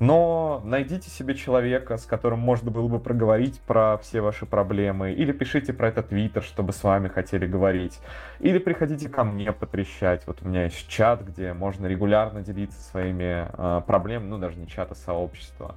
[0.01, 5.31] но найдите себе человека, с которым можно было бы проговорить про все ваши проблемы, или
[5.31, 8.01] пишите про это твиттер, чтобы с вами хотели говорить,
[8.41, 10.27] или приходите ко мне потрещать.
[10.27, 14.67] Вот у меня есть чат, где можно регулярно делиться своими э, проблемами, ну даже не
[14.67, 15.75] чат, а сообщество.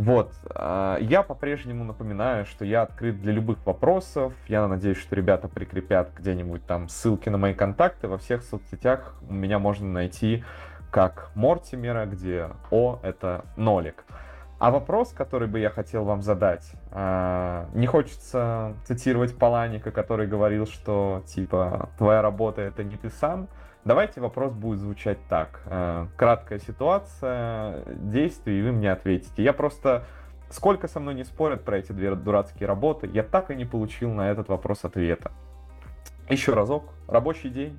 [0.00, 0.32] Вот.
[0.54, 4.32] А, я по-прежнему напоминаю, что я открыт для любых вопросов.
[4.48, 8.08] Я надеюсь, что ребята прикрепят где-нибудь там ссылки на мои контакты.
[8.08, 10.42] Во всех соцсетях меня можно найти
[10.90, 14.04] как Мортимера, где О— это нолик.
[14.58, 20.66] А вопрос, который бы я хотел вам задать, а, не хочется цитировать Паланика, который говорил,
[20.66, 23.48] что типа твоя работа это не ты сам.
[23.86, 25.62] Давайте вопрос будет звучать так.
[25.64, 29.42] А, краткая ситуация, действие, и вы мне ответите.
[29.42, 30.04] Я просто...
[30.50, 34.10] Сколько со мной не спорят про эти две дурацкие работы, я так и не получил
[34.10, 35.30] на этот вопрос ответа.
[36.28, 36.92] Еще разок.
[37.06, 37.78] Рабочий день.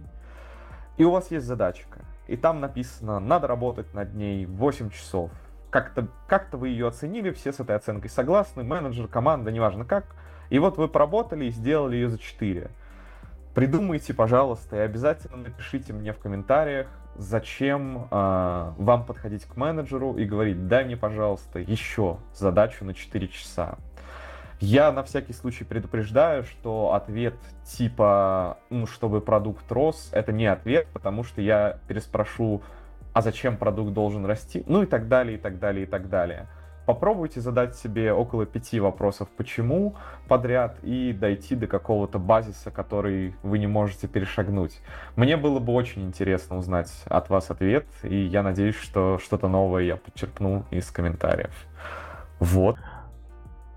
[0.98, 2.00] И у вас есть задачка.
[2.32, 5.32] И там написано, надо работать над ней 8 часов
[5.72, 10.06] как-то как вы ее оценили, все с этой оценкой согласны, менеджер, команда, неважно как.
[10.50, 12.70] И вот вы поработали и сделали ее за 4.
[13.56, 20.26] Придумайте, пожалуйста, и обязательно напишите мне в комментариях, зачем э, вам подходить к менеджеру и
[20.26, 23.78] говорить, дай мне, пожалуйста, еще задачу на 4 часа.
[24.62, 27.34] Я на всякий случай предупреждаю, что ответ
[27.66, 32.62] типа, ну, чтобы продукт рос, это не ответ, потому что я переспрошу
[33.14, 36.48] а зачем продукт должен расти, ну и так далее, и так далее, и так далее.
[36.86, 39.96] Попробуйте задать себе около пяти вопросов «почему»
[40.28, 44.82] подряд и дойти до какого-то базиса, который вы не можете перешагнуть.
[45.16, 49.84] Мне было бы очень интересно узнать от вас ответ, и я надеюсь, что что-то новое
[49.84, 51.54] я подчеркну из комментариев.
[52.40, 52.78] Вот.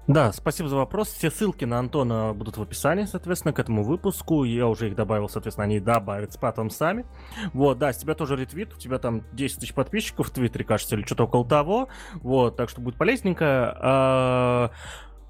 [0.07, 1.09] Да, спасибо за вопрос.
[1.09, 4.45] Все ссылки на Антона будут в описании, соответственно, к этому выпуску.
[4.45, 7.07] Я уже их добавил, соответственно, они добавятся потом сами.
[7.55, 10.97] Вот, да, с тебя тоже ретвит, у тебя там 10 тысяч подписчиков в Твиттере, кажется,
[10.97, 11.89] или что-то около того.
[12.17, 13.77] Вот, так что будет полезненько.
[13.81, 14.71] А,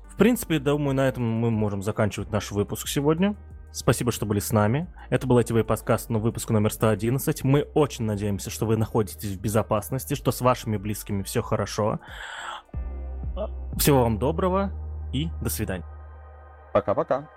[0.08, 3.36] в принципе, думаю, на этом мы можем заканчивать наш выпуск сегодня.
[3.70, 4.86] Спасибо, что были с нами.
[5.10, 7.42] Это был ITV подкаст, но выпуск номер 111.
[7.42, 11.98] Мы очень надеемся, что вы находитесь в безопасности, что с вашими близкими все хорошо.
[13.76, 14.70] Всего вам доброго
[15.12, 15.84] и до свидания.
[16.72, 17.28] Пока-пока.